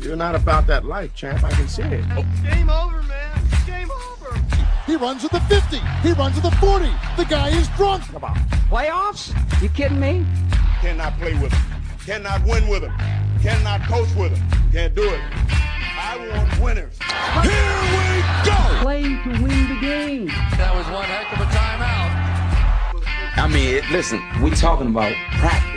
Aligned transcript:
You're 0.00 0.16
not 0.16 0.34
about 0.34 0.66
that 0.68 0.84
life, 0.84 1.14
champ. 1.14 1.42
I 1.42 1.50
can 1.50 1.68
see 1.68 1.82
it. 1.82 2.04
Oh. 2.12 2.24
Game 2.42 2.70
over, 2.70 3.02
man. 3.02 3.40
Game 3.66 3.90
over. 3.90 4.38
He 4.86 4.96
runs 4.96 5.24
at 5.24 5.32
the 5.32 5.40
50. 5.40 5.78
He 6.02 6.12
runs 6.12 6.36
at 6.36 6.44
the 6.44 6.50
40. 6.52 6.86
The 7.16 7.24
guy 7.24 7.48
is 7.48 7.68
drunk. 7.76 8.04
Come 8.04 8.24
on. 8.24 8.36
Playoffs? 8.70 9.34
You 9.60 9.68
kidding 9.68 10.00
me? 10.00 10.24
Cannot 10.80 11.18
play 11.18 11.34
with 11.34 11.52
him. 11.52 11.82
Cannot 12.06 12.44
win 12.44 12.68
with 12.68 12.84
him. 12.84 12.92
Cannot 13.42 13.82
coach 13.82 14.08
with 14.14 14.36
him. 14.36 14.72
Can't 14.72 14.94
do 14.94 15.02
it. 15.02 15.20
I 16.00 16.16
want 16.30 16.62
winners. 16.62 16.96
Here 17.42 17.82
we 17.92 18.22
go. 18.46 18.82
Play 18.82 19.02
to 19.02 19.42
win 19.42 19.68
the 19.74 19.80
game. 19.80 20.26
That 20.56 20.74
was 20.74 20.86
one 20.86 21.04
heck 21.04 21.32
of 21.32 21.40
a 21.40 21.50
timeout. 21.50 22.28
I 23.36 23.46
mean, 23.46 23.82
listen, 23.92 24.22
we're 24.40 24.54
talking 24.54 24.88
about 24.88 25.12
practice. 25.38 25.67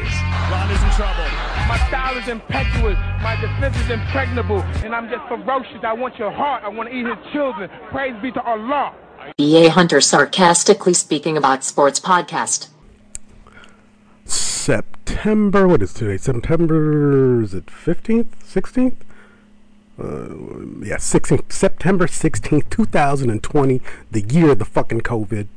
Ron 0.61 0.69
is 0.69 0.83
in 0.83 0.89
trouble. 0.91 1.23
My 1.67 1.83
style 1.87 2.17
is 2.17 2.27
impetuous. 2.27 2.97
My 3.23 3.35
defense 3.41 3.75
is 3.77 3.89
impregnable. 3.89 4.61
And 4.83 4.93
I'm 4.93 5.09
just 5.09 5.27
ferocious. 5.27 5.79
I 5.83 5.93
want 5.93 6.19
your 6.19 6.31
heart. 6.31 6.63
I 6.63 6.69
want 6.69 6.89
to 6.89 6.95
eat 6.95 7.07
his 7.07 7.17
children. 7.33 7.67
Praise 7.89 8.13
be 8.21 8.31
to 8.33 8.41
Allah. 8.43 8.93
B.A. 9.38 9.69
Hunter 9.69 9.99
sarcastically 10.02 10.93
speaking 10.93 11.35
about 11.35 11.63
sports 11.63 11.99
podcast. 11.99 12.67
September, 14.25 15.67
what 15.67 15.81
is 15.81 15.93
today? 15.95 16.17
September, 16.17 17.41
is 17.41 17.55
it 17.55 17.66
15th? 17.66 18.27
16th? 18.45 18.95
Uh, 19.99 20.85
yeah, 20.85 20.97
16th, 20.97 21.52
September 21.52 22.05
16th, 22.05 22.69
2020, 22.69 23.81
the 24.11 24.21
year 24.21 24.52
of 24.52 24.59
the 24.59 24.66
fucking 24.66 25.02
COVID. 25.02 25.47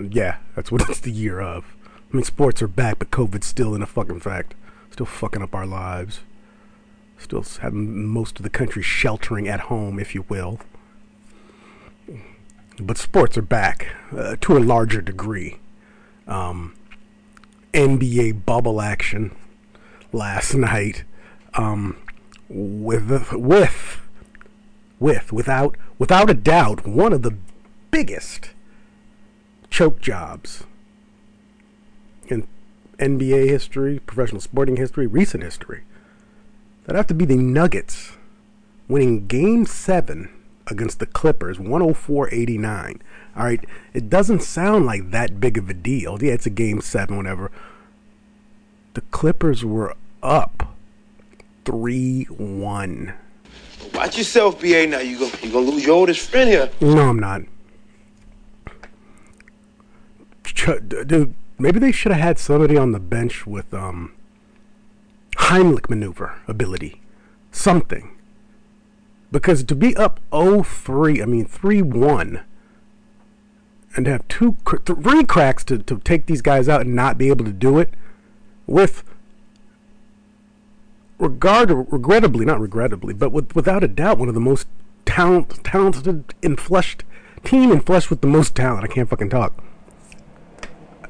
Yeah, 0.00 0.38
that's 0.56 0.72
what 0.72 0.88
it's 0.88 1.00
the 1.00 1.12
year 1.12 1.40
of. 1.40 1.76
I 2.12 2.16
mean, 2.16 2.24
sports 2.24 2.62
are 2.62 2.68
back, 2.68 2.98
but 2.98 3.10
COVID's 3.10 3.46
still 3.46 3.74
in 3.74 3.82
a 3.82 3.86
fucking 3.86 4.20
fact. 4.20 4.54
Still 4.90 5.06
fucking 5.06 5.42
up 5.42 5.54
our 5.54 5.66
lives. 5.66 6.20
Still 7.18 7.44
having 7.60 8.06
most 8.06 8.38
of 8.38 8.42
the 8.42 8.50
country 8.50 8.82
sheltering 8.82 9.48
at 9.48 9.60
home, 9.60 9.98
if 9.98 10.14
you 10.14 10.24
will. 10.28 10.60
But 12.78 12.98
sports 12.98 13.36
are 13.36 13.42
back 13.42 13.88
uh, 14.16 14.36
to 14.42 14.56
a 14.56 14.60
larger 14.60 15.00
degree. 15.00 15.58
Um, 16.26 16.74
NBA 17.72 18.44
bubble 18.44 18.80
action 18.80 19.34
last 20.12 20.54
night 20.56 21.04
um, 21.54 21.96
with 22.48 23.32
with 23.32 24.00
with 24.98 25.32
without 25.32 25.76
without 25.98 26.30
a 26.30 26.34
doubt 26.34 26.86
one 26.86 27.12
of 27.12 27.22
the 27.22 27.36
biggest 27.90 28.50
choke 29.70 30.00
jobs 30.00 30.64
NBA 32.98 33.48
history, 33.48 34.00
professional 34.00 34.40
sporting 34.40 34.76
history, 34.76 35.06
recent 35.06 35.42
history. 35.42 35.82
That'd 36.84 36.96
have 36.96 37.06
to 37.08 37.14
be 37.14 37.24
the 37.24 37.36
Nuggets 37.36 38.12
winning 38.88 39.26
game 39.26 39.66
7 39.66 40.30
against 40.68 40.98
the 40.98 41.06
Clippers 41.06 41.58
104-89. 41.58 43.00
All 43.36 43.44
right, 43.44 43.64
it 43.92 44.08
doesn't 44.08 44.42
sound 44.42 44.86
like 44.86 45.10
that 45.10 45.40
big 45.40 45.58
of 45.58 45.68
a 45.68 45.74
deal. 45.74 46.18
Yeah, 46.22 46.32
it's 46.32 46.46
a 46.46 46.50
game 46.50 46.80
7 46.80 47.16
whatever. 47.16 47.50
The 48.94 49.02
Clippers 49.02 49.64
were 49.64 49.94
up 50.22 50.74
3-1. 51.64 53.14
Watch 53.94 54.18
yourself, 54.18 54.60
BA. 54.60 54.86
Now 54.86 55.00
you 55.00 55.18
go. 55.18 55.30
You 55.42 55.52
gonna 55.52 55.70
lose 55.70 55.84
your 55.84 55.94
oldest 55.94 56.30
friend 56.30 56.48
here. 56.48 56.70
No, 56.80 57.08
I'm 57.08 57.18
not. 57.18 57.42
Dude, 60.88 61.34
maybe 61.58 61.78
they 61.78 61.92
should 61.92 62.12
have 62.12 62.20
had 62.20 62.38
somebody 62.38 62.76
on 62.76 62.92
the 62.92 63.00
bench 63.00 63.46
with 63.46 63.72
um 63.72 64.12
Heimlich 65.36 65.88
maneuver 65.88 66.40
ability. 66.48 67.00
Something. 67.52 68.10
Because 69.30 69.64
to 69.64 69.74
be 69.74 69.96
up 69.96 70.20
0-3, 70.32 71.22
I 71.22 71.26
mean 71.26 71.46
3-1 71.46 72.42
and 73.96 74.04
to 74.04 74.12
have 74.12 74.28
two 74.28 74.56
three 74.84 75.24
cracks 75.24 75.64
to, 75.64 75.78
to 75.78 75.98
take 76.00 76.26
these 76.26 76.42
guys 76.42 76.68
out 76.68 76.82
and 76.82 76.94
not 76.94 77.16
be 77.16 77.28
able 77.28 77.44
to 77.44 77.52
do 77.52 77.78
it 77.78 77.90
with 78.66 79.02
regard 81.18 81.70
regrettably 81.70 82.44
not 82.44 82.60
regrettably 82.60 83.14
but 83.14 83.32
with, 83.32 83.54
without 83.56 83.82
a 83.82 83.88
doubt 83.88 84.18
one 84.18 84.28
of 84.28 84.34
the 84.34 84.40
most 84.40 84.68
talent, 85.06 85.64
talented 85.64 86.34
and 86.42 86.60
flushed 86.60 87.04
team 87.42 87.72
and 87.72 87.86
flushed 87.86 88.10
with 88.10 88.20
the 88.20 88.26
most 88.26 88.54
talent 88.54 88.84
i 88.84 88.86
can't 88.86 89.08
fucking 89.08 89.30
talk 89.30 89.64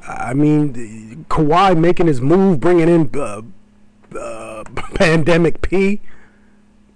i 0.06 0.32
mean 0.34 1.24
Kawhi 1.28 1.78
making 1.78 2.06
his 2.06 2.20
move 2.20 2.60
bringing 2.60 2.88
in 2.88 3.10
uh, 3.14 3.42
uh, 4.18 4.64
pandemic 4.94 5.62
p 5.62 6.00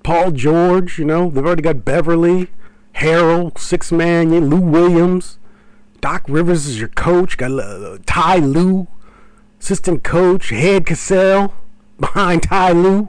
paul 0.03 0.31
george 0.31 0.99
you 0.99 1.05
know 1.05 1.31
they've 1.31 1.45
already 1.45 1.63
got 1.63 1.85
Beverley 1.85 2.49
Harrell, 2.97 3.57
six 3.59 3.93
man, 3.93 4.51
Lou 4.51 4.61
Williams, 4.61 5.39
Doc 6.01 6.25
Rivers 6.29 6.67
is 6.67 6.79
your 6.79 6.89
coach. 6.89 7.37
Got 7.37 7.53
uh, 7.53 7.99
Ty 8.07 8.37
Lue, 8.37 8.89
assistant 9.61 10.03
coach. 10.03 10.51
Head 10.51 10.87
Cassell 10.87 11.55
behind 12.01 12.45
Ty 12.45 12.73
Lue. 12.73 13.09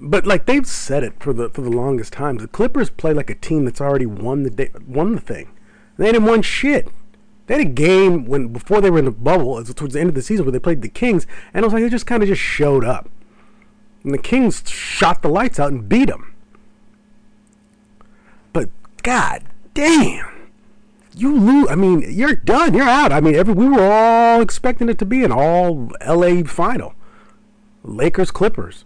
But 0.00 0.26
like 0.26 0.46
they've 0.46 0.66
said 0.66 1.02
it 1.02 1.14
for 1.18 1.32
the 1.32 1.50
for 1.50 1.62
the 1.62 1.70
longest 1.70 2.12
time, 2.12 2.36
the 2.36 2.46
Clippers 2.46 2.90
play 2.90 3.12
like 3.12 3.30
a 3.30 3.34
team 3.34 3.64
that's 3.64 3.80
already 3.80 4.06
won 4.06 4.44
the 4.44 4.50
day, 4.50 4.70
won 4.86 5.14
the 5.14 5.20
thing. 5.20 5.50
They 5.96 6.12
didn't 6.12 6.26
won 6.26 6.42
shit. 6.42 6.88
They 7.48 7.54
had 7.54 7.66
a 7.66 7.70
game 7.70 8.26
when 8.26 8.48
before 8.48 8.80
they 8.80 8.90
were 8.90 9.00
in 9.00 9.06
the 9.06 9.10
bubble, 9.10 9.62
towards 9.64 9.94
the 9.94 10.00
end 10.00 10.10
of 10.10 10.14
the 10.14 10.22
season, 10.22 10.44
where 10.44 10.52
they 10.52 10.60
played 10.60 10.82
the 10.82 10.88
Kings, 10.88 11.26
and 11.52 11.64
it 11.64 11.66
was 11.66 11.72
like 11.72 11.82
they 11.82 11.88
just 11.88 12.06
kind 12.06 12.22
of 12.22 12.28
just 12.28 12.40
showed 12.40 12.84
up, 12.84 13.10
and 14.04 14.14
the 14.14 14.18
Kings 14.18 14.62
shot 14.70 15.22
the 15.22 15.28
lights 15.28 15.58
out 15.58 15.72
and 15.72 15.88
beat 15.88 16.08
them. 16.08 16.34
But 18.52 18.68
god 19.02 19.42
damn 19.74 20.38
you 21.18 21.36
lose. 21.36 21.68
I 21.68 21.74
mean, 21.74 22.04
you're 22.08 22.36
done. 22.36 22.74
You're 22.74 22.88
out. 22.88 23.12
I 23.12 23.20
mean, 23.20 23.34
every 23.34 23.54
we 23.54 23.68
were 23.68 23.82
all 23.82 24.40
expecting 24.40 24.88
it 24.88 24.98
to 24.98 25.04
be 25.04 25.24
an 25.24 25.32
all 25.32 25.90
LA 26.06 26.42
final, 26.44 26.94
Lakers 27.82 28.30
Clippers. 28.30 28.84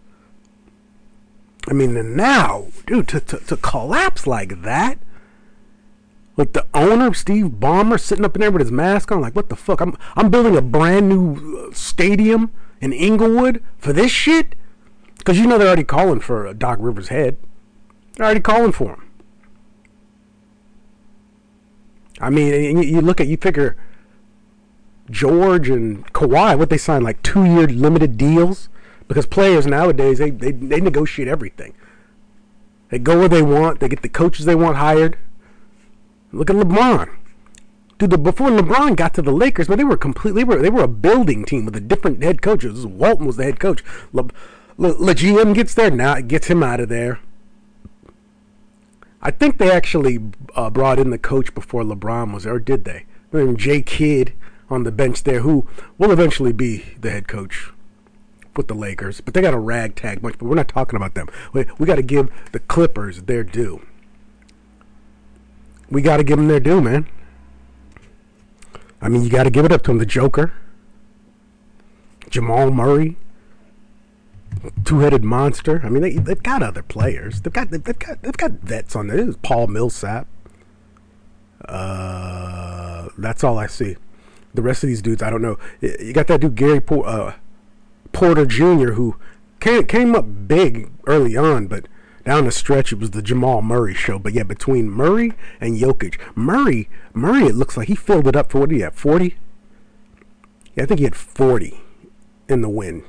I 1.69 1.75
mean, 1.75 2.17
now, 2.17 2.69
dude, 2.87 3.09
to, 3.09 3.21
to 3.21 3.39
to 3.39 3.57
collapse 3.57 4.27
like 4.27 4.63
that, 4.63 4.99
with 6.37 6.53
the 6.53 6.67
owner 6.73 7.13
Steve 7.15 7.47
Ballmer 7.47 8.01
sitting 8.01 8.25
up 8.25 8.37
in 8.37 8.41
there 8.41 8.51
with 8.51 8.63
his 8.63 8.73
mask 8.73 9.13
on, 9.13 9.21
like, 9.21 9.37
what 9.37 9.49
the 9.49 9.57
fuck? 9.57 9.81
I'm 9.81 9.97
I'm 10.17 10.31
building 10.31 10.57
a 10.57 10.63
brand 10.63 11.09
new 11.09 11.69
uh, 11.69 11.75
stadium 11.75 12.53
in 12.81 12.93
Inglewood 12.93 13.63
for 13.79 13.93
this 13.93 14.11
shit, 14.11 14.55
because 15.19 15.39
you 15.39 15.47
know 15.47 15.59
they're 15.59 15.69
already 15.69 15.85
calling 15.85 16.21
for 16.21 16.53
Doc 16.55 16.79
Rivers' 16.81 17.09
head. 17.09 17.37
They're 18.15 18.27
already 18.27 18.41
calling 18.41 18.73
for 18.73 18.95
him. 18.95 19.11
I 22.21 22.31
mean, 22.31 22.79
you, 22.79 22.83
you 22.83 23.01
look 23.01 23.21
at 23.21 23.27
you 23.27 23.37
figure 23.37 23.77
George 25.11 25.69
and 25.69 26.11
Kawhi, 26.13 26.59
what 26.59 26.71
they 26.71 26.79
signed 26.79 27.05
like 27.05 27.23
two 27.23 27.45
year 27.45 27.67
limited 27.67 28.17
deals 28.17 28.69
because 29.09 29.27
players 29.27 29.67
nowadays 29.67 30.19
they, 30.19 30.31
they 30.31 30.53
they 30.53 30.81
negotiate 30.81 31.29
everything. 31.29 31.75
They 32.89 32.99
go 32.99 33.19
where 33.19 33.29
they 33.29 33.43
want. 33.43 33.81
They 33.81 33.89
get 33.89 34.03
the 34.03 34.09
coaches 34.09 34.47
they 34.47 34.55
want 34.55 34.77
hired. 34.77 35.19
Look 36.33 36.51
at 36.51 36.57
LeBron. 36.57 37.11
Dude, 37.99 38.11
the, 38.11 38.19
before 38.19 38.51
LeBron 38.51 38.97
got 38.97 39.15
to 39.15 39.23
the 39.23 39.31
Lakers, 39.31 39.69
but 39.69 39.77
they 39.77 39.85
were 39.85 39.97
completely 39.97 40.43
they 40.43 40.45
were, 40.45 40.63
they 40.63 40.71
were 40.71 40.83
a 40.83 40.89
building 40.89 41.45
team 41.45 41.65
with 41.65 41.77
a 41.77 41.81
different 41.81 42.23
head 42.23 42.43
coach. 42.43 42.65
Was, 42.65 42.87
Walton 42.87 43.27
was 43.27 43.37
the 43.37 43.45
head 43.45 43.61
coach. 43.61 43.85
Le, 44.13 44.29
Le, 44.77 44.89
Le 44.89 45.15
GM 45.15 45.55
gets 45.55 45.75
there 45.75 45.91
now, 45.91 46.21
gets 46.21 46.49
him 46.49 46.63
out 46.63 46.81
of 46.81 46.89
there. 46.89 47.21
I 49.21 49.31
think 49.31 49.59
they 49.59 49.71
actually 49.71 50.19
uh, 50.57 50.71
brought 50.71 50.99
in 50.99 51.11
the 51.11 51.19
coach 51.19 51.55
before 51.55 51.85
LeBron 51.85 52.35
was 52.35 52.45
there, 52.45 52.55
or 52.55 52.59
did 52.59 52.85
they? 52.85 53.05
Mean, 53.31 53.57
Jay 53.57 53.83
Kidd 53.83 54.33
on 54.69 54.83
the 54.83 54.91
bench 54.91 55.23
there, 55.23 55.41
who 55.41 55.67
will 55.97 56.11
eventually 56.11 56.53
be 56.53 56.97
the 57.01 57.11
head 57.11 57.29
coach 57.29 57.71
with 58.57 58.69
the 58.69 58.75
Lakers. 58.75 59.21
But 59.21 59.35
they 59.35 59.41
got 59.41 59.55
a 59.55 59.59
ragtag 59.59 60.23
bunch, 60.23 60.39
but 60.39 60.47
we're 60.47 60.57
not 60.57 60.69
talking 60.69 60.97
about 60.97 61.15
them. 61.15 61.29
We, 61.53 61.67
we 61.79 61.87
got 61.87 61.97
to 61.97 62.03
give 62.03 62.31
the 62.51 62.59
Clippers 62.59 63.23
their 63.23 63.45
due. 63.45 63.81
We 65.93 66.01
got 66.01 66.17
to 66.17 66.25
give 66.25 66.39
them 66.39 66.49
their 66.49 66.59
due, 66.59 66.81
man. 66.81 67.07
I 69.03 69.11
mean, 69.11 69.23
you 69.23 69.29
got 69.29 69.45
to 69.45 69.51
give 69.51 69.67
it 69.67 69.73
up 69.73 69.83
to 69.83 69.91
them. 69.91 69.99
The 69.99 70.07
Joker, 70.07 70.55
Jamal 72.31 72.71
Murray, 72.71 73.19
two-headed 74.85 75.23
monster. 75.23 75.83
I 75.85 75.91
mean, 75.91 76.01
they 76.03 76.13
they've 76.13 76.43
got 76.43 76.63
other 76.63 76.83
players. 76.83 77.43
They've 77.43 77.53
got 77.53 77.71
they've 77.71 77.85
got 77.85 78.23
they've 78.23 78.37
got 78.37 78.53
vets 78.53 78.97
on 78.97 79.09
there. 79.09 79.33
Paul 79.43 79.67
Millsap. 79.67 80.27
Uh, 81.69 83.09
that's 83.19 83.45
all 83.45 83.59
I 83.59 83.67
see. 83.67 83.97
The 84.55 84.63
rest 84.63 84.83
of 84.83 84.89
these 84.89 85.03
dudes, 85.03 85.23
I 85.23 85.29
don't 85.29 85.43
know. 85.43 85.59
You 85.81 86.15
got 86.15 86.27
that 86.29 86.41
dude 86.41 86.55
Gary 86.55 86.81
Por- 86.81 87.07
uh, 87.07 87.35
Porter 88.13 88.47
Jr. 88.47 88.93
who 88.93 89.17
came 89.61 89.85
came 89.87 90.15
up 90.15 90.25
big 90.49 90.91
early 91.07 91.37
on, 91.37 91.67
but 91.67 91.87
down 92.25 92.45
the 92.45 92.53
stretch 92.53 92.93
it 92.93 92.99
was 92.99 93.11
the 93.11 93.23
Jamal 93.23 93.63
Murray 93.63 93.95
show. 93.95 94.19
But 94.19 94.33
yeah, 94.33 94.45
between 94.45 94.91
Murray 94.91 95.33
and 95.61 95.79
Jokic, 95.79 96.19
Murray 96.35 96.89
Murray, 97.15 97.45
it 97.45 97.55
looks 97.55 97.77
like 97.77 97.89
he 97.89 97.95
filled 97.95 98.27
it 98.27 98.37
up 98.37 98.51
for 98.51 98.61
what 98.61 98.69
did 98.69 98.77
he 98.77 98.83
have? 98.83 98.95
Forty. 98.95 99.37
Yeah, 100.75 100.85
I 100.85 100.87
think 100.87 101.01
he 101.01 101.05
had 101.05 101.17
forty 101.17 101.81
in 102.49 102.63
the 102.63 102.69
win. 102.69 103.05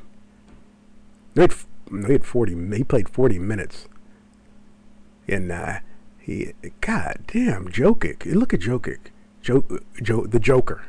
They'd, 1.34 1.52
no, 1.90 2.08
he 2.08 2.14
had 2.14 2.26
40. 2.26 2.76
He 2.76 2.84
played 2.84 3.10
40 3.10 3.40
minutes. 3.40 3.88
And 5.28 5.52
uh, 5.52 5.80
he, 6.20 6.54
God 6.82 7.24
damn, 7.28 7.68
Jokic. 7.68 8.26
Look 8.26 8.54
at 8.54 8.62
Jokic, 8.62 9.00
jo, 9.42 9.64
jo, 10.02 10.26
the 10.26 10.40
Joker. 10.40 10.86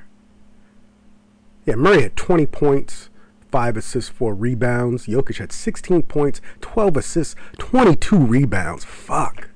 Yeah, 1.66 1.76
Murray 1.76 2.02
had 2.02 2.16
20 2.16 2.46
points, 2.46 3.08
five 3.54 3.76
assists, 3.76 4.10
four 4.10 4.34
rebounds. 4.34 5.06
Jokic 5.06 5.38
had 5.38 5.52
16 5.52 6.02
points, 6.02 6.40
12 6.60 6.96
assists, 6.96 7.36
22 7.58 8.16
rebounds. 8.18 8.84
Fuck. 8.84 9.48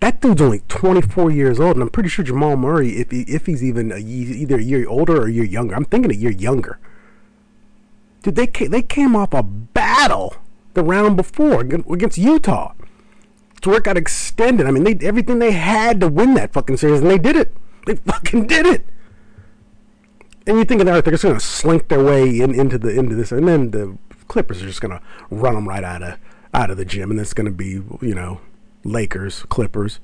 That 0.00 0.20
dude's 0.20 0.42
only 0.42 0.62
24 0.66 1.30
years 1.30 1.60
old, 1.60 1.76
and 1.76 1.84
I'm 1.84 1.88
pretty 1.88 2.08
sure 2.08 2.24
Jamal 2.24 2.56
Murray, 2.56 2.96
if 2.96 3.12
he, 3.12 3.20
if 3.28 3.46
he's 3.46 3.62
even 3.62 3.92
a, 3.92 3.98
either 3.98 4.56
a 4.56 4.60
year 4.60 4.88
older 4.88 5.22
or 5.22 5.28
a 5.28 5.30
year 5.30 5.44
younger, 5.44 5.76
I'm 5.76 5.84
thinking 5.84 6.10
a 6.10 6.14
year 6.14 6.32
younger. 6.32 6.80
Dude, 8.24 8.34
they 8.34 8.48
came, 8.48 8.72
they 8.72 8.82
came 8.82 9.14
off 9.14 9.32
a 9.32 9.44
battle 9.44 10.34
the 10.74 10.82
round 10.82 11.16
before 11.16 11.60
against 11.60 12.18
Utah. 12.18 12.72
It 13.64 13.84
got 13.84 13.96
extended. 13.96 14.66
I 14.66 14.72
mean, 14.72 14.82
they 14.82 15.06
everything 15.06 15.38
they 15.38 15.52
had 15.52 16.00
to 16.00 16.08
win 16.08 16.34
that 16.34 16.52
fucking 16.54 16.78
series, 16.78 17.02
and 17.02 17.10
they 17.10 17.18
did 17.18 17.36
it. 17.36 17.54
They 17.86 17.94
fucking 17.94 18.48
did 18.48 18.66
it. 18.66 18.84
And 20.50 20.58
you 20.58 20.64
think 20.64 20.82
they're 20.82 21.00
just 21.00 21.22
going 21.22 21.38
to 21.38 21.40
slink 21.40 21.86
their 21.86 22.02
way 22.02 22.40
in, 22.40 22.52
into 22.56 22.76
the 22.76 22.88
into 22.88 23.14
this, 23.14 23.30
and 23.30 23.46
then 23.46 23.70
the 23.70 23.96
Clippers 24.26 24.60
are 24.60 24.66
just 24.66 24.80
going 24.80 24.90
to 24.90 25.00
run 25.30 25.54
them 25.54 25.68
right 25.68 25.84
out 25.84 26.02
of 26.02 26.18
out 26.52 26.72
of 26.72 26.76
the 26.76 26.84
gym, 26.84 27.12
and 27.12 27.20
it's 27.20 27.32
going 27.32 27.44
to 27.44 27.52
be 27.52 27.80
you 28.04 28.16
know 28.16 28.40
Lakers, 28.82 29.44
Clippers. 29.44 30.00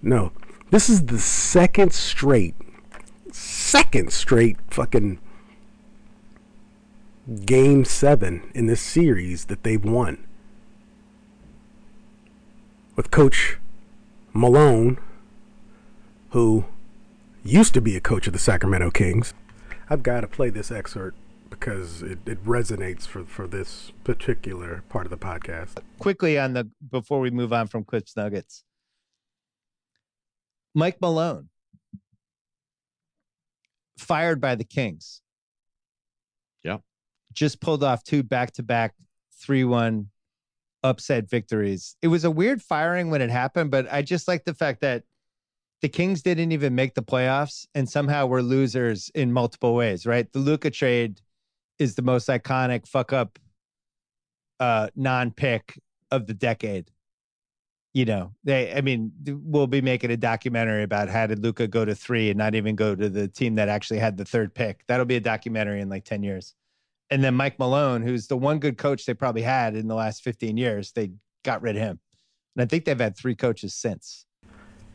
No, 0.00 0.32
this 0.70 0.88
is 0.88 1.04
the 1.04 1.18
second 1.18 1.92
straight, 1.92 2.54
second 3.32 4.14
straight 4.14 4.56
fucking 4.70 5.18
game 7.44 7.84
seven 7.84 8.50
in 8.54 8.68
this 8.68 8.80
series 8.80 9.44
that 9.44 9.62
they've 9.62 9.84
won. 9.84 10.26
With 12.96 13.10
Coach 13.10 13.58
Malone, 14.32 14.96
who 16.30 16.64
used 17.44 17.74
to 17.74 17.82
be 17.82 17.94
a 17.94 18.00
coach 18.00 18.26
of 18.26 18.32
the 18.32 18.38
Sacramento 18.38 18.90
Kings. 18.90 19.34
I've 19.88 20.02
got 20.02 20.22
to 20.22 20.26
play 20.26 20.50
this 20.50 20.70
excerpt 20.70 21.16
because 21.50 22.02
it, 22.02 22.18
it 22.26 22.42
resonates 22.44 23.06
for, 23.06 23.24
for 23.24 23.46
this 23.46 23.92
particular 24.04 24.82
part 24.88 25.06
of 25.06 25.10
the 25.10 25.18
podcast. 25.18 25.78
Quickly 25.98 26.38
on 26.38 26.54
the 26.54 26.70
before 26.90 27.20
we 27.20 27.30
move 27.30 27.52
on 27.52 27.66
from 27.66 27.84
Clips 27.84 28.16
Nuggets. 28.16 28.64
Mike 30.74 30.98
Malone 31.00 31.50
fired 33.98 34.40
by 34.40 34.54
the 34.54 34.64
Kings. 34.64 35.20
Yeah. 36.62 36.78
Just 37.32 37.60
pulled 37.60 37.84
off 37.84 38.02
two 38.02 38.22
back-to-back 38.22 38.94
3-1 39.46 40.06
upset 40.82 41.28
victories. 41.28 41.96
It 42.02 42.08
was 42.08 42.24
a 42.24 42.30
weird 42.30 42.62
firing 42.62 43.10
when 43.10 43.22
it 43.22 43.30
happened, 43.30 43.70
but 43.70 43.86
I 43.92 44.02
just 44.02 44.26
like 44.26 44.44
the 44.44 44.54
fact 44.54 44.80
that 44.80 45.04
the 45.82 45.88
Kings 45.88 46.22
didn't 46.22 46.52
even 46.52 46.74
make 46.74 46.94
the 46.94 47.02
playoffs 47.02 47.66
and 47.74 47.88
somehow 47.88 48.26
we're 48.26 48.40
losers 48.40 49.10
in 49.14 49.32
multiple 49.32 49.74
ways, 49.74 50.06
right? 50.06 50.32
The 50.32 50.38
Luka 50.38 50.70
trade 50.70 51.20
is 51.78 51.96
the 51.96 52.02
most 52.02 52.28
iconic 52.28 52.86
fuck 52.86 53.12
up 53.12 53.38
uh 54.60 54.88
non-pick 54.94 55.78
of 56.12 56.26
the 56.26 56.34
decade. 56.34 56.90
You 57.94 58.04
know, 58.04 58.32
they 58.44 58.72
I 58.72 58.80
mean, 58.80 59.12
we'll 59.26 59.66
be 59.66 59.80
making 59.80 60.12
a 60.12 60.16
documentary 60.16 60.84
about 60.84 61.08
how 61.08 61.26
did 61.26 61.42
Luka 61.42 61.66
go 61.66 61.84
to 61.84 61.94
3 61.94 62.30
and 62.30 62.38
not 62.38 62.54
even 62.54 62.76
go 62.76 62.94
to 62.94 63.08
the 63.08 63.26
team 63.26 63.56
that 63.56 63.68
actually 63.68 63.98
had 63.98 64.16
the 64.16 64.24
third 64.24 64.54
pick. 64.54 64.84
That'll 64.86 65.04
be 65.04 65.16
a 65.16 65.20
documentary 65.20 65.80
in 65.80 65.88
like 65.88 66.04
10 66.04 66.22
years. 66.22 66.54
And 67.10 67.22
then 67.22 67.34
Mike 67.34 67.58
Malone, 67.58 68.02
who's 68.02 68.28
the 68.28 68.38
one 68.38 68.58
good 68.58 68.78
coach 68.78 69.04
they 69.04 69.14
probably 69.14 69.42
had 69.42 69.76
in 69.76 69.88
the 69.88 69.94
last 69.94 70.22
15 70.22 70.56
years, 70.56 70.92
they 70.92 71.10
got 71.44 71.60
rid 71.60 71.76
of 71.76 71.82
him. 71.82 72.00
And 72.56 72.62
I 72.62 72.66
think 72.66 72.84
they've 72.84 72.98
had 72.98 73.16
three 73.16 73.34
coaches 73.34 73.74
since. 73.74 74.24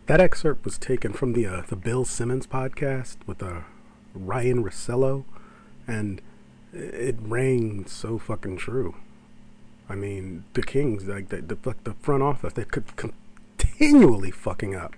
That 0.07 0.21
excerpt 0.21 0.63
was 0.63 0.77
taken 0.77 1.11
from 1.11 1.33
the 1.33 1.45
uh, 1.45 1.63
the 1.67 1.75
Bill 1.75 2.05
Simmons 2.05 2.47
podcast 2.47 3.17
with 3.25 3.43
uh, 3.43 3.63
Ryan 4.13 4.63
Russillo, 4.63 5.25
and 5.85 6.21
it 6.71 7.17
rang 7.19 7.85
so 7.87 8.17
fucking 8.17 8.55
true. 8.55 8.95
I 9.89 9.95
mean, 9.95 10.45
the 10.53 10.63
Kings, 10.63 11.05
like 11.07 11.27
the, 11.27 11.41
the, 11.41 11.75
the 11.83 11.93
front 11.95 12.23
office, 12.23 12.53
they 12.53 12.63
could 12.63 12.85
continually 12.95 14.31
fucking 14.31 14.75
up. 14.75 14.95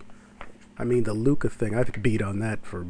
I 0.77 0.83
mean, 0.83 1.03
the 1.03 1.13
Luka 1.13 1.49
thing, 1.49 1.75
I've 1.75 1.91
beat 2.03 2.21
on 2.21 2.37
that 2.39 2.63
for 2.63 2.85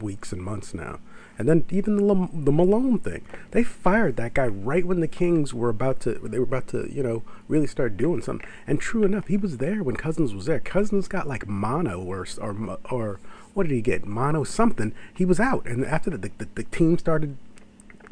weeks 0.00 0.32
and 0.32 0.42
months 0.42 0.74
now. 0.74 1.00
And 1.36 1.48
then 1.48 1.64
even 1.70 1.96
the, 1.96 2.28
the 2.32 2.52
Malone 2.52 2.98
thing, 2.98 3.24
they 3.50 3.64
fired 3.64 4.16
that 4.16 4.34
guy 4.34 4.46
right 4.46 4.84
when 4.84 5.00
the 5.00 5.08
Kings 5.08 5.52
were 5.52 5.68
about 5.68 5.98
to, 6.00 6.12
they 6.14 6.38
were 6.38 6.44
about 6.44 6.68
to, 6.68 6.88
you 6.92 7.02
know, 7.02 7.22
really 7.48 7.66
start 7.66 7.96
doing 7.96 8.22
something. 8.22 8.46
And 8.66 8.80
true 8.80 9.02
enough, 9.02 9.26
he 9.26 9.36
was 9.36 9.58
there 9.58 9.82
when 9.82 9.96
Cousins 9.96 10.32
was 10.32 10.46
there. 10.46 10.60
Cousins 10.60 11.08
got 11.08 11.26
like 11.26 11.48
mono 11.48 12.00
or, 12.00 12.26
or, 12.40 12.78
or 12.90 13.20
what 13.52 13.66
did 13.66 13.74
he 13.74 13.80
get? 13.80 14.06
Mono 14.06 14.44
something. 14.44 14.92
He 15.12 15.24
was 15.24 15.40
out. 15.40 15.66
And 15.66 15.84
after 15.84 16.10
that, 16.10 16.22
the, 16.22 16.30
the, 16.38 16.48
the 16.54 16.64
team 16.64 16.98
started 16.98 17.36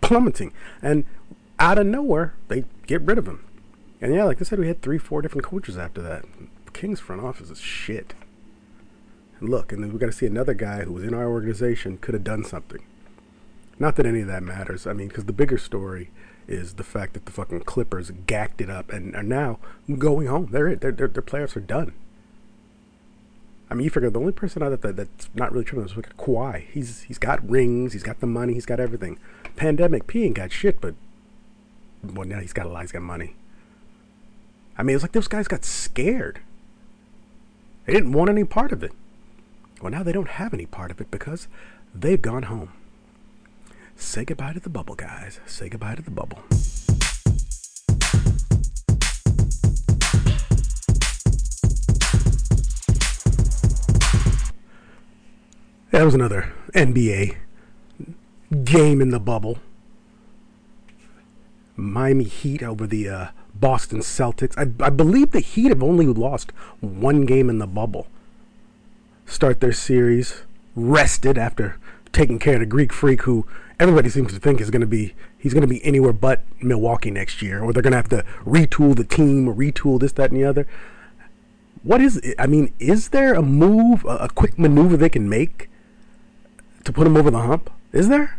plummeting. 0.00 0.52
And 0.80 1.04
out 1.60 1.78
of 1.78 1.86
nowhere, 1.86 2.34
they 2.48 2.64
get 2.86 3.02
rid 3.02 3.18
of 3.18 3.28
him. 3.28 3.44
And 4.00 4.12
yeah, 4.12 4.24
like 4.24 4.40
I 4.40 4.44
said, 4.44 4.58
we 4.58 4.66
had 4.66 4.82
three, 4.82 4.98
four 4.98 5.22
different 5.22 5.44
coaches 5.44 5.78
after 5.78 6.02
that. 6.02 6.24
King's 6.72 6.98
front 6.98 7.22
office 7.22 7.50
is 7.50 7.60
shit. 7.60 8.14
And 9.38 9.48
look, 9.48 9.70
and 9.72 9.82
then 9.82 9.92
we 9.92 9.98
got 9.98 10.06
to 10.06 10.12
see 10.12 10.26
another 10.26 10.54
guy 10.54 10.82
who 10.82 10.92
was 10.92 11.04
in 11.04 11.14
our 11.14 11.28
organization 11.28 11.98
could 11.98 12.14
have 12.14 12.24
done 12.24 12.42
something. 12.44 12.82
Not 13.82 13.96
that 13.96 14.06
any 14.06 14.20
of 14.20 14.28
that 14.28 14.44
matters. 14.44 14.86
I 14.86 14.92
mean, 14.92 15.08
because 15.08 15.24
the 15.24 15.32
bigger 15.32 15.58
story 15.58 16.10
is 16.46 16.74
the 16.74 16.84
fact 16.84 17.14
that 17.14 17.26
the 17.26 17.32
fucking 17.32 17.62
Clippers 17.62 18.12
gacked 18.28 18.60
it 18.60 18.70
up 18.70 18.92
and 18.92 19.12
are 19.16 19.24
now 19.24 19.58
going 19.98 20.28
home. 20.28 20.50
They're 20.52 20.76
Their, 20.76 20.92
their, 20.92 21.08
their 21.08 21.20
players 21.20 21.56
are 21.56 21.60
done. 21.60 21.92
I 23.68 23.74
mean, 23.74 23.82
you 23.82 23.90
figure 23.90 24.08
the 24.08 24.20
only 24.20 24.34
person 24.34 24.62
out 24.62 24.80
that 24.80 24.94
that's 24.94 25.28
not 25.34 25.50
really 25.50 25.64
true 25.64 25.82
is 25.82 25.94
Kawhi. 25.94 26.68
He's 26.70 27.02
he's 27.02 27.18
got 27.18 27.44
rings, 27.50 27.92
he's 27.92 28.04
got 28.04 28.20
the 28.20 28.26
money, 28.28 28.54
he's 28.54 28.66
got 28.66 28.78
everything. 28.78 29.18
Pandemic 29.56 30.06
P 30.06 30.26
ain't 30.26 30.36
got 30.36 30.52
shit, 30.52 30.80
but 30.80 30.94
well 32.04 32.28
now 32.28 32.38
he's 32.38 32.52
got 32.52 32.66
a 32.66 32.68
lot, 32.68 32.82
he's 32.82 32.92
got 32.92 33.02
money. 33.02 33.34
I 34.78 34.84
mean, 34.84 34.94
it's 34.94 35.02
like 35.02 35.10
those 35.10 35.26
guys 35.26 35.48
got 35.48 35.64
scared. 35.64 36.38
They 37.86 37.94
didn't 37.94 38.12
want 38.12 38.30
any 38.30 38.44
part 38.44 38.70
of 38.70 38.84
it. 38.84 38.92
Well, 39.80 39.90
now 39.90 40.04
they 40.04 40.12
don't 40.12 40.28
have 40.28 40.54
any 40.54 40.66
part 40.66 40.92
of 40.92 41.00
it 41.00 41.10
because 41.10 41.48
they've 41.92 42.22
gone 42.22 42.44
home. 42.44 42.74
Say 43.96 44.24
goodbye 44.24 44.52
to 44.52 44.60
the 44.60 44.68
bubble, 44.68 44.94
guys. 44.94 45.40
Say 45.46 45.68
goodbye 45.68 45.94
to 45.94 46.02
the 46.02 46.10
bubble. 46.10 46.38
That 55.90 56.04
was 56.04 56.14
another 56.14 56.52
NBA 56.74 57.36
game 58.64 59.00
in 59.00 59.10
the 59.10 59.20
bubble. 59.20 59.58
Miami 61.76 62.24
Heat 62.24 62.62
over 62.62 62.86
the 62.86 63.08
uh, 63.08 63.26
Boston 63.54 64.00
Celtics. 64.00 64.54
I, 64.56 64.84
I 64.84 64.90
believe 64.90 65.32
the 65.32 65.40
Heat 65.40 65.68
have 65.68 65.82
only 65.82 66.06
lost 66.06 66.50
one 66.80 67.26
game 67.26 67.50
in 67.50 67.58
the 67.58 67.66
bubble. 67.66 68.06
Start 69.26 69.60
their 69.60 69.72
series 69.72 70.42
rested 70.74 71.36
after 71.36 71.78
taking 72.12 72.38
care 72.38 72.54
of 72.54 72.60
the 72.60 72.66
Greek 72.66 72.92
freak 72.92 73.22
who 73.22 73.46
everybody 73.82 74.08
seems 74.08 74.32
to 74.32 74.38
think 74.38 74.60
is 74.60 74.70
going 74.70 74.80
to 74.80 74.86
be 74.86 75.14
he's 75.36 75.52
going 75.52 75.62
to 75.62 75.68
be 75.68 75.84
anywhere 75.84 76.12
but 76.12 76.44
Milwaukee 76.60 77.10
next 77.10 77.42
year, 77.42 77.62
or 77.62 77.72
they're 77.72 77.82
going 77.82 77.92
to 77.92 77.96
have 77.96 78.08
to 78.10 78.24
retool 78.46 78.96
the 78.96 79.04
team 79.04 79.46
retool 79.54 79.98
this, 79.98 80.12
that, 80.12 80.30
and 80.30 80.40
the 80.40 80.44
other. 80.44 80.66
What 81.82 82.00
is 82.00 82.18
it? 82.18 82.36
I 82.38 82.46
mean, 82.46 82.72
is 82.78 83.08
there 83.08 83.34
a 83.34 83.42
move, 83.42 84.04
a, 84.08 84.28
quick 84.28 84.56
maneuver 84.56 84.96
they 84.96 85.08
can 85.08 85.28
make 85.28 85.68
to 86.84 86.92
put 86.92 87.08
him 87.08 87.16
over 87.16 87.30
the 87.30 87.40
hump? 87.40 87.70
Is 87.92 88.08
there? 88.08 88.38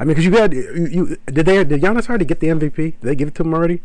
I 0.00 0.04
mean, 0.04 0.08
because 0.08 0.24
you 0.24 0.32
had 0.32 0.52
you, 0.52 0.86
you 0.90 1.16
did 1.26 1.46
they 1.46 1.62
did 1.62 1.80
Giannis 1.80 2.08
already 2.08 2.24
get 2.24 2.40
the 2.40 2.48
MVP? 2.48 2.74
Did 2.74 3.00
they 3.00 3.14
give 3.14 3.28
it 3.28 3.36
to 3.36 3.44
him 3.44 3.54
already? 3.54 3.80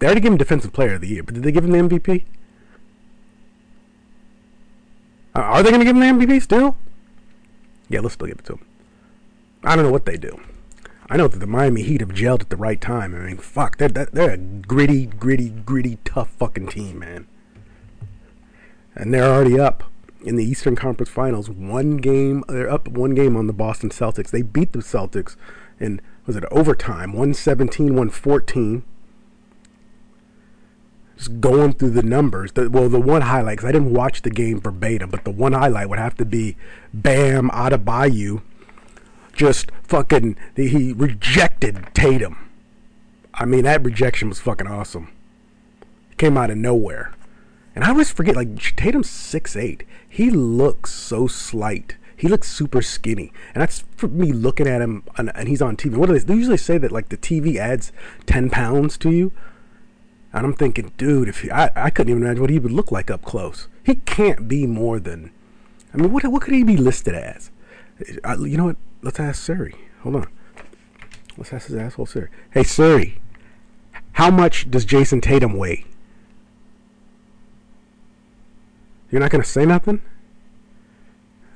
They 0.00 0.06
already 0.06 0.20
gave 0.20 0.32
him 0.32 0.38
Defensive 0.38 0.72
Player 0.72 0.94
of 0.94 1.00
the 1.00 1.08
Year, 1.08 1.22
but 1.22 1.34
did 1.34 1.44
they 1.44 1.52
give 1.52 1.64
him 1.64 1.70
the 1.70 1.78
MVP? 1.78 2.24
Are 5.34 5.62
they 5.62 5.70
going 5.70 5.80
to 5.80 5.86
give 5.86 5.96
him 5.96 6.18
the 6.18 6.26
MVP 6.26 6.42
still? 6.42 6.76
Yeah, 7.88 8.00
let's 8.00 8.14
still 8.14 8.26
give 8.26 8.38
it 8.38 8.44
to 8.46 8.54
him. 8.54 8.65
I 9.66 9.74
don't 9.74 9.84
know 9.84 9.90
what 9.90 10.06
they 10.06 10.16
do. 10.16 10.40
I 11.10 11.16
know 11.16 11.26
that 11.28 11.38
the 11.38 11.46
Miami 11.46 11.82
Heat 11.82 12.00
have 12.00 12.10
gelled 12.10 12.40
at 12.40 12.50
the 12.50 12.56
right 12.56 12.80
time. 12.80 13.14
I 13.14 13.18
mean, 13.18 13.36
fuck, 13.36 13.78
they're, 13.78 13.88
they're 13.88 14.30
a 14.30 14.36
gritty, 14.36 15.06
gritty, 15.06 15.50
gritty, 15.50 15.98
tough 16.04 16.30
fucking 16.30 16.68
team, 16.68 17.00
man. 17.00 17.26
And 18.94 19.12
they're 19.12 19.32
already 19.32 19.58
up 19.58 19.84
in 20.24 20.36
the 20.36 20.44
Eastern 20.44 20.76
Conference 20.76 21.10
Finals. 21.10 21.50
One 21.50 21.96
game, 21.96 22.44
they're 22.48 22.70
up 22.70 22.88
one 22.88 23.14
game 23.14 23.36
on 23.36 23.48
the 23.48 23.52
Boston 23.52 23.90
Celtics. 23.90 24.30
They 24.30 24.42
beat 24.42 24.72
the 24.72 24.78
Celtics 24.78 25.36
in, 25.78 26.00
was 26.26 26.36
it 26.36 26.44
overtime? 26.50 27.10
117, 27.10 27.86
114 27.86 28.84
just 31.16 31.40
going 31.40 31.72
through 31.72 31.90
the 31.90 32.02
numbers. 32.02 32.52
The, 32.52 32.68
well, 32.68 32.88
the 32.88 33.00
one 33.00 33.22
highlight, 33.22 33.58
because 33.58 33.68
I 33.68 33.72
didn't 33.72 33.94
watch 33.94 34.22
the 34.22 34.30
game 34.30 34.60
verbatim, 34.60 35.10
but 35.10 35.24
the 35.24 35.30
one 35.30 35.54
highlight 35.54 35.88
would 35.88 35.98
have 35.98 36.14
to 36.16 36.24
be 36.24 36.56
Bam 36.92 37.48
Adebayo 37.50 38.42
just 39.36 39.70
fucking, 39.82 40.36
he 40.56 40.92
rejected 40.92 41.86
Tatum. 41.94 42.48
I 43.34 43.44
mean, 43.44 43.64
that 43.64 43.84
rejection 43.84 44.28
was 44.30 44.40
fucking 44.40 44.66
awesome. 44.66 45.12
It 46.10 46.18
came 46.18 46.36
out 46.36 46.50
of 46.50 46.56
nowhere. 46.56 47.12
And 47.74 47.84
I 47.84 47.90
always 47.90 48.10
forget, 48.10 48.34
like, 48.34 48.58
Tatum's 48.76 49.10
6'8. 49.10 49.82
He 50.08 50.30
looks 50.30 50.90
so 50.90 51.26
slight. 51.26 51.96
He 52.16 52.26
looks 52.26 52.50
super 52.50 52.80
skinny. 52.80 53.32
And 53.54 53.60
that's 53.60 53.84
for 53.96 54.08
me 54.08 54.32
looking 54.32 54.66
at 54.66 54.80
him, 54.80 55.04
and, 55.18 55.30
and 55.34 55.46
he's 55.46 55.60
on 55.60 55.76
TV. 55.76 55.94
What 55.94 56.06
do 56.06 56.18
they, 56.18 56.24
they 56.24 56.34
usually 56.34 56.56
say 56.56 56.78
that, 56.78 56.90
like, 56.90 57.10
the 57.10 57.18
TV 57.18 57.56
adds 57.56 57.92
10 58.24 58.48
pounds 58.48 58.96
to 58.98 59.10
you? 59.10 59.32
And 60.32 60.46
I'm 60.46 60.54
thinking, 60.54 60.92
dude, 60.96 61.28
if 61.28 61.42
he, 61.42 61.50
I, 61.50 61.70
I 61.76 61.90
couldn't 61.90 62.10
even 62.10 62.22
imagine 62.22 62.40
what 62.40 62.50
he 62.50 62.58
would 62.58 62.72
look 62.72 62.90
like 62.90 63.10
up 63.10 63.24
close. 63.24 63.68
He 63.84 63.96
can't 63.96 64.48
be 64.48 64.66
more 64.66 64.98
than, 64.98 65.30
I 65.92 65.98
mean, 65.98 66.10
what, 66.10 66.24
what 66.26 66.42
could 66.42 66.54
he 66.54 66.64
be 66.64 66.78
listed 66.78 67.14
as? 67.14 67.50
I, 68.24 68.34
you 68.34 68.56
know 68.56 68.66
what? 68.66 68.76
Let's 69.02 69.20
ask 69.20 69.42
Siri. 69.42 69.74
Hold 70.02 70.16
on. 70.16 70.26
Let's 71.36 71.52
ask 71.52 71.66
his 71.66 71.76
asshole 71.76 72.06
Siri. 72.06 72.28
Hey, 72.50 72.62
Siri, 72.62 73.20
how 74.12 74.30
much 74.30 74.70
does 74.70 74.84
Jayson 74.84 75.20
Tatum 75.20 75.56
weigh? 75.56 75.84
You're 79.10 79.20
not 79.20 79.30
to 79.30 79.44
say 79.44 79.64
nothing? 79.64 80.02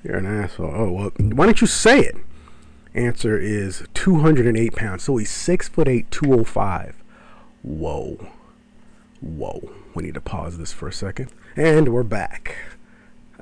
You're 0.05 0.17
an 0.17 0.27
asshole. 0.27 0.73
Oh, 0.75 0.93
well, 0.93 1.11
why 1.19 1.47
don't 1.47 1.61
you 1.61 1.67
say 1.67 2.01
it? 2.01 2.17
Answer 2.95 3.39
is 3.39 3.85
208 3.95 4.75
pounds. 4.75 5.05
So 5.05 5.17
he's 5.17 5.31
6 5.31 5.69
foot 5.69 5.89
8, 5.89 6.11
205. 6.11 6.97
Whoa. 7.63 8.29
Whoa. 9.21 9.73
We 9.95 10.05
need 10.05 10.15
to 10.15 10.21
pause 10.21 10.59
this 10.59 10.73
for 10.73 10.89
a 10.89 10.93
second. 10.93 11.31
And 11.57 11.89
we're 11.93 12.03
back. 12.03 12.57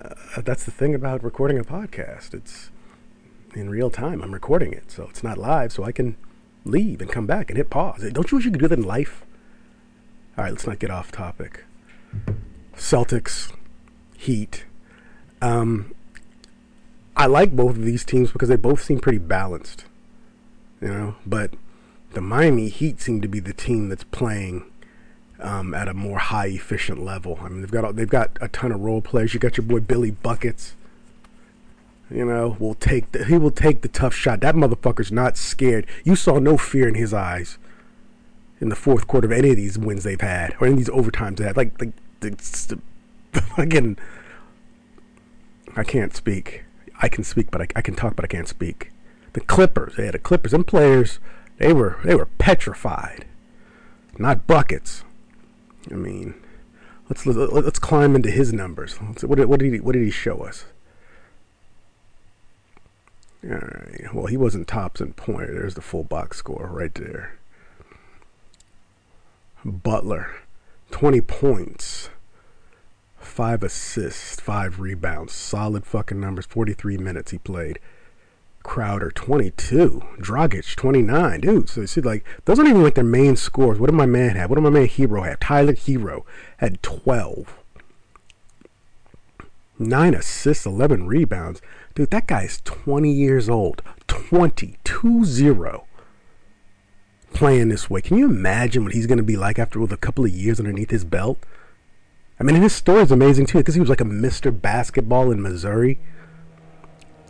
Uh, 0.01 0.41
that's 0.43 0.65
the 0.65 0.71
thing 0.71 0.95
about 0.95 1.23
recording 1.23 1.59
a 1.59 1.65
podcast. 1.65 2.35
It's 2.35 2.71
in 3.55 3.71
real 3.71 3.91
time. 3.91 4.23
I'm 4.23 4.33
recording 4.33 4.73
it, 4.73 4.91
so 4.91 5.07
it's 5.11 5.23
not 5.23 5.39
live, 5.39 5.73
so 5.73 5.85
I 5.85 5.93
can 5.93 6.17
leave 6.65 7.01
and 7.01 7.11
come 7.11 7.27
back 7.27 7.51
and 7.51 7.57
hit 7.57 7.71
pause. 7.71 8.05
Don't 8.13 8.31
you 8.31 8.37
wish 8.37 8.45
you 8.45 8.51
could 8.51 8.61
do 8.61 8.69
that 8.69 8.79
in 8.79 8.85
life? 8.85 9.25
All 10.37 10.45
right, 10.45 10.51
let's 10.51 10.67
not 10.67 10.79
get 10.79 10.91
off 10.91 11.11
topic. 11.11 11.65
Celtics, 12.77 13.53
Heat. 14.17 14.65
Um, 15.41 15.95
I 17.17 17.27
like 17.27 17.55
both 17.55 17.77
of 17.77 17.85
these 17.85 18.05
teams 18.05 18.33
because 18.33 18.49
they 18.49 18.57
both 18.57 18.83
seem 18.83 19.01
pretty 19.01 19.19
balanced, 19.19 19.85
you 20.81 20.89
know. 20.89 21.17
But 21.27 21.55
the 22.13 22.21
Miami 22.21 22.69
Heat 22.69 23.01
seem 23.01 23.21
to 23.21 23.29
be 23.29 23.41
the 23.41 23.53
team 23.53 23.89
that's 23.89 24.05
playing 24.05 24.65
um, 25.41 25.75
at 25.75 25.89
a 25.89 25.95
more 25.95 26.19
high 26.19 26.47
efficient 26.47 27.05
level. 27.05 27.39
I 27.43 27.49
mean, 27.49 27.61
they've 27.61 27.71
got 27.71 27.97
they've 27.97 28.09
got 28.09 28.39
a 28.41 28.49
ton 28.49 28.73
of 28.73 28.81
role 28.81 29.01
players. 29.03 29.35
You 29.35 29.41
got 29.41 29.57
your 29.57 29.67
boy 29.67 29.81
Billy 29.81 30.11
Buckets. 30.11 30.75
You 32.11 32.25
know, 32.25 32.57
will 32.59 32.75
take 32.75 33.13
the, 33.13 33.25
he 33.25 33.37
will 33.37 33.51
take 33.51 33.83
the 33.83 33.89
tough 33.89 34.15
shot. 34.15 34.41
That 34.41 34.55
motherfucker's 34.55 35.13
not 35.13 35.37
scared. 35.37 35.87
You 36.05 36.17
saw 36.17 36.39
no 36.39 36.57
fear 36.57 36.89
in 36.89 36.95
his 36.95 37.13
eyes 37.13 37.59
in 38.61 38.71
the 38.71 38.77
fourth 38.77 39.07
quarter 39.07 39.27
of 39.27 39.33
any 39.33 39.51
of 39.51 39.57
these 39.57 39.79
wins 39.79 40.05
they've 40.05 40.21
had 40.21 40.55
or 40.59 40.67
any 40.67 40.73
of 40.73 40.79
these 40.79 40.89
overtimes 40.89 41.37
they 41.37 41.45
had. 41.45 41.57
Like 41.57 41.79
like 41.81 41.93
the, 42.21 42.81
fucking 43.41 43.99
I 45.77 45.85
can't 45.85 46.15
speak. 46.15 46.65
I 47.01 47.09
can 47.09 47.25
speak, 47.25 47.51
but 47.51 47.61
I, 47.61 47.67
I 47.77 47.83
can 47.83 47.95
talk, 47.95 48.17
but 48.17 48.25
I 48.25 48.29
can't 48.29 48.49
speak. 48.49 48.91
The 49.35 49.41
Clippers, 49.41 49.97
they 49.97 50.07
had 50.07 50.15
the 50.15 50.19
Clippers 50.19 50.55
and 50.55 50.67
players. 50.67 51.21
They 51.59 51.73
were 51.73 51.99
they 52.05 52.15
were 52.15 52.27
petrified, 52.27 53.27
not 54.17 54.47
buckets. 54.47 55.05
I 55.91 55.95
mean, 55.95 56.35
let's 57.09 57.27
let's 57.27 57.79
climb 57.79 58.17
into 58.17 58.31
his 58.31 58.53
numbers. 58.53 58.99
Let's, 59.01 59.25
what, 59.25 59.37
did, 59.37 59.47
what 59.47 59.61
did 59.61 59.73
he 59.73 59.81
what 59.81 59.93
did 59.93 60.03
he 60.03 60.11
show 60.11 60.39
us? 60.39 60.65
All 63.45 63.51
right. 63.51 64.15
Well, 64.15 64.27
he 64.27 64.37
wasn't 64.37 64.67
tops 64.67 65.01
in 65.01 65.13
point. 65.13 65.49
There's 65.49 65.75
the 65.75 65.81
full 65.81 66.05
box 66.05 66.39
score 66.39 66.69
right 66.73 66.95
there. 66.95 67.39
Butler, 69.65 70.35
20 70.91 71.21
points, 71.21 72.11
5 73.19 73.63
assists, 73.63 74.41
5 74.41 74.81
rebounds. 74.81 75.33
Solid 75.33 75.85
fucking 75.85 76.21
numbers. 76.21 76.47
43 76.47 76.97
minutes 76.99 77.31
he 77.31 77.39
played. 77.39 77.79
Crowder, 78.63 79.11
22. 79.11 80.03
Dragic, 80.19 80.77
29. 80.77 81.41
Dude, 81.41 81.69
so 81.69 81.83
you 81.83 81.87
see, 81.87 82.01
like, 82.01 82.25
those 82.45 82.59
aren't 82.59 82.69
even 82.71 82.83
like 82.83 82.97
their 82.97 83.05
main 83.05 83.37
scores. 83.37 83.79
What 83.79 83.87
did 83.87 83.97
my 83.97 84.07
man 84.07 84.37
have? 84.37 84.51
What 84.51 84.57
did 84.57 84.63
my 84.63 84.71
man 84.71 84.89
Herro 84.89 85.27
have? 85.27 85.41
Tyler 85.41 85.75
Herro 85.75 86.25
had 86.59 86.83
12. 86.83 87.55
9 89.79 90.15
assists, 90.15 90.67
11 90.67 91.07
rebounds. 91.07 91.63
Dude, 91.99 92.11
that 92.11 92.29
guy 92.29 92.45
is 92.45 92.61
20 92.61 93.11
years 93.11 93.49
old. 93.49 93.83
20, 94.07 94.77
2 94.85 95.25
0. 95.25 95.85
Playing 97.35 97.71
this 97.71 97.91
way. 97.91 98.01
Can 98.01 98.17
you 98.17 98.27
imagine 98.27 98.85
what 98.85 98.93
he's 98.93 99.09
going 99.09 99.19
to 99.19 99.25
be 99.25 99.37
like 99.37 99.59
after 99.59 99.81
with 99.81 99.93
a 99.93 99.97
couple 99.97 100.25
of 100.25 100.31
years 100.31 100.61
underneath 100.61 100.91
his 100.91 101.05
belt? 101.05 101.45
I 102.39 102.45
mean, 102.45 102.55
his 102.55 102.73
story 102.73 103.03
is 103.03 103.11
amazing 103.11 103.47
too 103.47 103.59
because 103.59 103.75
he 103.75 103.81
was 103.81 103.89
like 103.89 104.01
a 104.01 104.05
Mr. 104.05 104.57
Basketball 104.63 105.33
in 105.33 105.43
Missouri. 105.43 105.99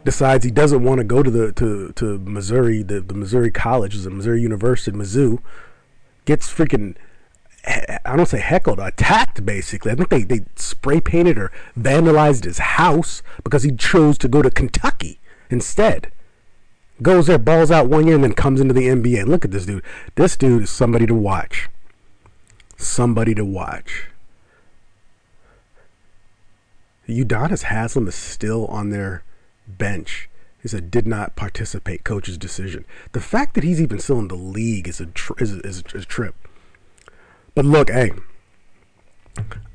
Decides 0.05 0.45
he 0.45 0.51
doesn't 0.51 0.85
want 0.85 0.99
to 0.99 1.05
go 1.05 1.23
to 1.23 1.31
the 1.31 1.51
to, 1.53 1.93
to 1.93 2.19
Missouri, 2.19 2.83
the, 2.83 3.01
the 3.01 3.15
Missouri 3.15 3.51
College, 3.51 4.05
a 4.05 4.11
Missouri 4.11 4.43
University, 4.43 4.95
Mizzou. 4.95 5.39
Gets 6.27 6.53
freaking 6.53 6.95
I 7.67 8.17
don't 8.17 8.27
say 8.27 8.41
heckled, 8.41 8.79
attacked 8.79 9.45
basically. 9.45 9.93
I 9.93 9.95
think 9.95 10.09
they, 10.09 10.23
they 10.23 10.45
spray 10.57 11.01
painted 11.01 11.39
or 11.39 11.53
vandalized 11.79 12.45
his 12.45 12.59
house 12.59 13.23
because 13.45 13.63
he 13.63 13.73
chose 13.73 14.17
to 14.19 14.29
go 14.29 14.43
to 14.43 14.51
Kentucky 14.51 15.21
instead. 15.51 16.11
Goes 17.01 17.27
there, 17.27 17.39
balls 17.39 17.71
out 17.71 17.89
one 17.89 18.07
year, 18.07 18.17
and 18.17 18.25
then 18.25 18.33
comes 18.33 18.61
into 18.61 18.75
the 18.75 18.89
NBA. 18.89 19.21
And 19.21 19.29
look 19.29 19.45
at 19.45 19.51
this 19.51 19.67
dude. 19.67 19.85
This 20.15 20.37
dude 20.37 20.65
is 20.65 20.71
somebody 20.71 21.07
to 21.07 21.15
watch. 21.15 21.69
Somebody 22.77 23.35
to 23.35 23.45
watch. 23.45 24.09
Udonis 27.09 27.63
Haslam 27.63 28.09
is 28.09 28.15
still 28.15 28.67
on 28.67 28.91
their 28.91 29.23
bench. 29.67 30.29
He 30.61 30.69
said 30.69 30.91
did 30.91 31.07
not 31.07 31.37
participate. 31.37 32.05
Coach's 32.05 32.37
decision. 32.37 32.85
The 33.13 33.21
fact 33.21 33.55
that 33.55 33.65
he's 33.65 33.81
even 33.81 33.99
still 34.01 34.19
in 34.19 34.29
the 34.29 34.35
league 34.35 34.89
is 34.89 35.01
a 35.01 35.09
is, 35.39 35.53
is, 35.53 35.85
is 35.95 36.03
a 36.03 36.07
trip. 36.07 36.35
But 37.59 37.65
look, 37.65 37.91
hey, 37.91 38.13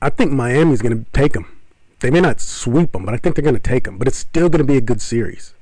I 0.02 0.10
think 0.10 0.32
Miami's 0.32 0.82
going 0.82 1.04
to 1.04 1.12
take 1.12 1.34
them. 1.34 1.48
They 2.00 2.10
may 2.10 2.22
not 2.22 2.40
sweep 2.40 2.94
them, 2.94 3.04
but 3.04 3.14
I 3.14 3.18
think 3.18 3.36
they're 3.36 3.44
going 3.44 3.56
to 3.56 3.60
take 3.60 3.84
them. 3.84 3.98
But 3.98 4.08
it's 4.08 4.18
still 4.18 4.48
going 4.48 4.60
to 4.60 4.64
be 4.64 4.78
a 4.78 4.82
good 4.82 5.02
series. 5.02 5.54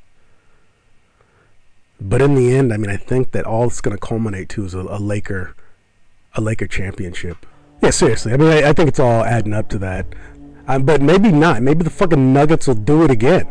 But 2.00 2.22
in 2.22 2.36
the 2.36 2.56
end, 2.56 2.72
I 2.72 2.78
mean, 2.78 2.92
I 2.92 2.96
think 2.96 3.32
that 3.32 3.46
all 3.46 3.66
it's 3.66 3.82
going 3.82 3.98
to 3.98 4.00
culminate 4.00 4.50
to 4.50 4.64
is 4.64 4.76
a, 4.76 4.82
a 4.82 5.00
Laker, 5.00 5.56
a 6.36 6.42
Laker 6.42 6.68
championship. 6.68 7.44
Yeah, 7.82 7.90
seriously. 7.90 8.34
I 8.34 8.38
mean, 8.38 8.50
I, 8.50 8.70
I 8.70 8.74
think 8.74 8.90
it's 8.90 9.00
all 9.00 9.26
adding 9.26 9.56
up 9.56 9.68
to 9.70 9.80
that. 9.80 10.06
Um, 10.68 10.84
but 10.84 11.02
maybe 11.02 11.32
not. 11.32 11.64
Maybe 11.64 11.84
the 11.84 11.90
fucking 11.90 12.34
Nuggets 12.34 12.68
will 12.68 12.76
do 12.76 13.04
it 13.04 13.10
again. 13.10 13.48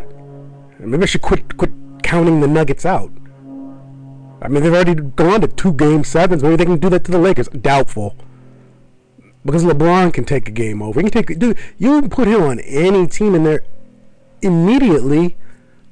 Maybe 0.78 1.02
I 1.02 1.06
should 1.06 1.22
quit 1.22 1.56
quit 1.56 1.72
counting 2.04 2.40
the 2.40 2.46
Nuggets 2.46 2.86
out. 2.86 3.10
I 4.40 4.46
mean, 4.46 4.62
they've 4.62 4.72
already 4.72 4.94
gone 4.94 5.40
to 5.40 5.48
two 5.48 5.72
game 5.72 6.04
sevens. 6.04 6.44
Maybe 6.44 6.54
they 6.54 6.66
can 6.66 6.78
do 6.78 6.88
that 6.90 7.02
to 7.02 7.10
the 7.10 7.18
Lakers. 7.18 7.48
Doubtful. 7.48 8.14
Because 9.44 9.64
LeBron 9.64 10.12
can 10.12 10.24
take 10.24 10.48
a 10.48 10.52
game 10.52 10.82
over. 10.82 11.00
He 11.00 11.08
can 11.08 11.24
take 11.24 11.38
dude. 11.38 11.58
You 11.78 12.08
put 12.08 12.28
him 12.28 12.42
on 12.42 12.60
any 12.60 13.06
team, 13.06 13.34
and 13.34 13.46
they're 13.46 13.64
immediately 14.42 15.36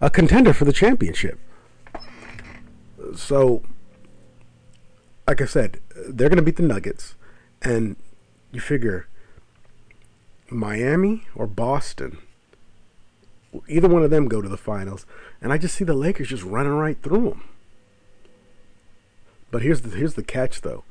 a 0.01 0.11
contender 0.11 0.53
for 0.53 0.65
the 0.65 0.73
championship. 0.73 1.39
So, 3.15 3.63
like 5.27 5.41
I 5.41 5.47
said, 5.47 5.81
they're 6.09 6.29
going 6.29 6.37
to 6.37 6.43
beat 6.43 6.57
the 6.57 6.63
Nuggets, 6.63 7.15
and 7.63 7.97
you 8.53 8.61
figure 8.61 9.09
Miami 10.51 11.25
or 11.35 11.47
Boston, 11.47 12.19
either 13.67 13.89
one 13.89 14.03
of 14.03 14.11
them 14.11 14.29
go 14.29 14.41
to 14.41 14.49
the 14.49 14.57
finals, 14.57 15.07
and 15.41 15.53
I 15.53 15.59
just 15.59 15.75
see 15.75 15.85
the 15.85 15.95
Lakers 15.95 16.29
just 16.29 16.43
running 16.43 16.73
right 16.73 17.01
through 17.03 17.31
them. 17.31 17.45
But 19.51 19.63
here's 19.63 19.81
the 19.81 19.97
here's 19.97 20.15
the 20.15 20.23
catch 20.23 20.61
though. 20.61 20.85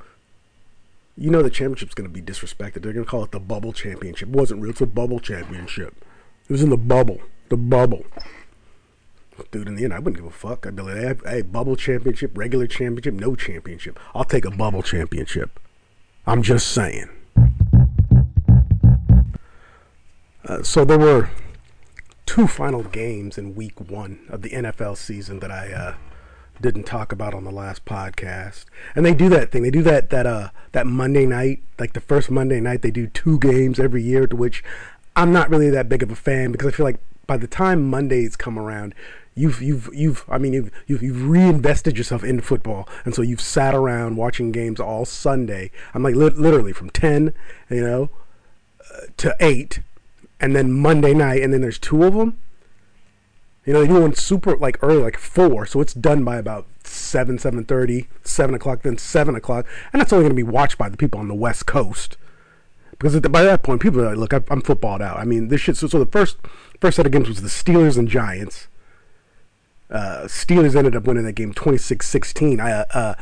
You 1.20 1.32
know 1.32 1.42
the 1.42 1.50
championship's 1.50 1.96
going 1.96 2.08
to 2.08 2.14
be 2.14 2.22
disrespected. 2.22 2.84
They're 2.84 2.94
going 2.94 3.06
to 3.06 3.10
call 3.10 3.24
it 3.24 3.32
the 3.32 3.40
bubble 3.40 3.74
championship. 3.74 4.30
It 4.30 4.36
wasn't 4.36 4.62
real. 4.62 4.70
It's 4.70 4.82
a 4.82 4.86
bubble 4.86 5.20
championship. 5.20 6.06
It 6.48 6.52
was 6.52 6.62
in 6.62 6.70
the 6.70 6.78
bubble. 6.78 7.20
The 7.50 7.58
bubble. 7.58 8.06
Dude, 9.52 9.68
in 9.68 9.76
the 9.76 9.84
end, 9.84 9.94
I 9.94 10.00
wouldn't 10.00 10.18
give 10.18 10.26
a 10.26 10.32
fuck. 10.32 10.68
I'd 10.68 10.76
be 10.76 10.84
like, 10.84 11.26
hey, 11.26 11.42
bubble 11.42 11.76
championship, 11.76 12.38
regular 12.38 12.68
championship, 12.68 13.16
no 13.16 13.36
championship. 13.36 14.00
I'll 14.14 14.26
take 14.26 14.46
a 14.46 14.52
bubble 14.52 14.84
championship. 14.84 15.60
I'm 16.28 16.44
just 16.44 16.68
saying. 16.68 17.10
Uh, 20.46 20.62
so 20.62 20.86
there 20.86 21.00
were 21.00 21.30
two 22.26 22.48
final 22.48 22.84
games 22.84 23.38
in 23.38 23.56
week 23.56 23.90
one 23.90 24.20
of 24.30 24.44
the 24.44 24.50
NFL 24.52 24.98
season 24.98 25.40
that 25.40 25.52
I 25.52 25.72
uh, 25.72 25.96
didn't 26.62 26.84
talk 26.84 27.12
about 27.12 27.34
on 27.34 27.44
the 27.44 27.52
last 27.52 27.86
podcast. 27.86 28.66
And 28.96 29.06
they 29.06 29.14
do 29.14 29.30
that 29.30 29.52
thing. 29.52 29.64
They 29.64 29.72
do 29.72 29.84
that 29.84 30.10
that 30.10 30.26
uh 30.26 30.50
that 30.72 30.88
Monday 30.88 31.26
night, 31.26 31.64
like 31.80 31.94
the 31.94 32.02
first 32.02 32.32
Monday 32.32 32.60
night, 32.60 32.82
they 32.82 32.92
do 32.92 33.08
two 33.08 33.40
games 33.40 33.80
every 33.80 34.04
year. 34.04 34.28
To 34.28 34.36
which 34.36 34.64
I'm 35.16 35.32
not 35.32 35.50
really 35.50 35.70
that 35.70 35.90
big 35.90 36.04
of 36.04 36.12
a 36.12 36.16
fan 36.16 36.52
because 36.52 36.68
I 36.68 36.72
feel 36.72 36.86
like 36.86 37.00
by 37.26 37.38
the 37.38 37.48
time 37.48 37.90
Mondays 37.90 38.36
come 38.36 38.58
around, 38.58 38.94
You've 39.38 39.62
you've 39.62 39.88
you've 39.94 40.26
I 40.28 40.40
mean 40.40 40.54
you've 40.54 40.72
you've, 40.88 41.04
you've 41.04 41.30
reinvested 41.30 41.96
yourself 41.96 42.24
in 42.24 42.42
football, 42.42 42.90
and 43.06 43.14
so 43.14 43.22
you've 43.22 43.40
sat 43.40 43.76
around 43.76 44.18
watching 44.18 44.52
games 44.52 44.80
all 44.80 45.06
Sunday. 45.06 45.70
I'm 45.94 46.02
like 46.02 46.16
li- 46.16 46.32
literally 46.32 46.74
from 46.74 46.90
ten, 46.90 47.36
you 47.70 47.82
know, 47.82 48.10
uh, 48.92 49.02
to 49.18 49.36
eight, 49.40 49.82
and 50.40 50.56
then 50.56 50.72
Monday 50.72 51.14
night, 51.14 51.44
and 51.44 51.54
then 51.54 51.62
there's 51.62 51.78
two 51.78 52.04
of 52.04 52.16
them. 52.16 52.40
You 53.68 53.74
know, 53.74 53.82
they 53.82 53.88
do 53.88 54.00
one 54.00 54.16
super 54.16 54.56
like 54.56 54.82
early, 54.82 55.04
like 55.04 55.18
four, 55.18 55.66
so 55.66 55.82
it's 55.82 55.94
done 55.94 56.24
by 56.24 56.38
about 56.38 56.66
seven, 56.86 57.38
seven 57.38 57.66
thirty, 57.66 58.08
seven 58.24 58.56
o'clock, 58.56 58.82
then 58.82 58.98
seven 58.98 59.36
o'clock, 59.36 59.66
and 59.92 60.02
that's 60.02 60.14
only 60.14 60.24
going 60.24 60.32
to 60.32 60.36
be 60.36 60.50
watched 60.50 60.78
by 60.78 60.88
the 60.88 60.96
people 60.96 61.20
on 61.20 61.28
the 61.28 61.36
West 61.36 61.66
Coast. 61.66 62.16
Because 62.92 63.20
the, 63.20 63.28
by 63.28 63.44
that 63.44 63.64
point, 63.64 63.82
people 63.82 64.00
are 64.00 64.16
like, 64.16 64.18
"Look, 64.18 64.34
I, 64.34 64.42
I'm 64.50 64.62
footballed 64.62 65.02
out." 65.02 65.18
I 65.18 65.26
mean, 65.26 65.50
this 65.50 65.60
shit. 65.60 65.76
So, 65.76 65.88
so 65.88 66.00
the 66.00 66.10
first 66.10 66.38
first 66.80 66.96
set 66.96 67.06
of 67.06 67.12
games 67.12 67.28
was 67.28 67.42
the 67.42 67.50
Steelers 67.50 67.98
and 67.98 68.08
Giants. 68.08 68.70
Uh, 69.92 70.24
Steelers 70.28 70.74
ended 70.74 70.96
up 70.96 71.04
winning 71.04 71.26
that 71.26 71.34
game 71.34 71.54
26-16. 71.54 72.60
I, 72.60 72.72
uh, 72.72 73.16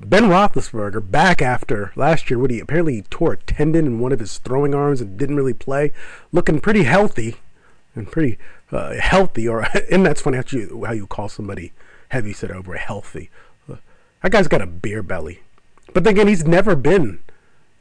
ben 0.00 0.24
Roethlisberger 0.24 1.10
back 1.10 1.40
after 1.40 1.92
last 1.94 2.30
year, 2.30 2.38
what 2.38 2.50
he 2.50 2.60
apparently 2.60 3.02
tore 3.08 3.34
a 3.34 3.36
tendon 3.38 3.86
in 3.86 3.98
one 3.98 4.12
of 4.12 4.20
his 4.20 4.38
throwing 4.38 4.74
arms 4.74 5.00
and 5.00 5.18
didn't 5.18 5.36
really 5.36 5.54
play, 5.54 5.92
looking 6.32 6.60
pretty 6.60 6.84
healthy 6.84 7.36
and 7.94 8.10
pretty 8.10 8.38
uh, 8.72 8.94
healthy. 8.94 9.48
Or 9.48 9.66
and 9.90 10.04
that's 10.04 10.20
funny 10.20 10.36
how 10.36 10.44
you 10.50 10.84
how 10.84 10.92
you 10.92 11.06
call 11.06 11.28
somebody 11.28 11.72
heavy 12.10 12.32
set 12.32 12.50
over 12.50 12.76
healthy. 12.76 13.30
Uh, 13.70 13.76
that 14.22 14.32
guy's 14.32 14.48
got 14.48 14.62
a 14.62 14.66
beer 14.66 15.02
belly, 15.02 15.40
but 15.92 16.04
then 16.04 16.12
again, 16.14 16.28
he's 16.28 16.46
never 16.46 16.76
been 16.76 17.20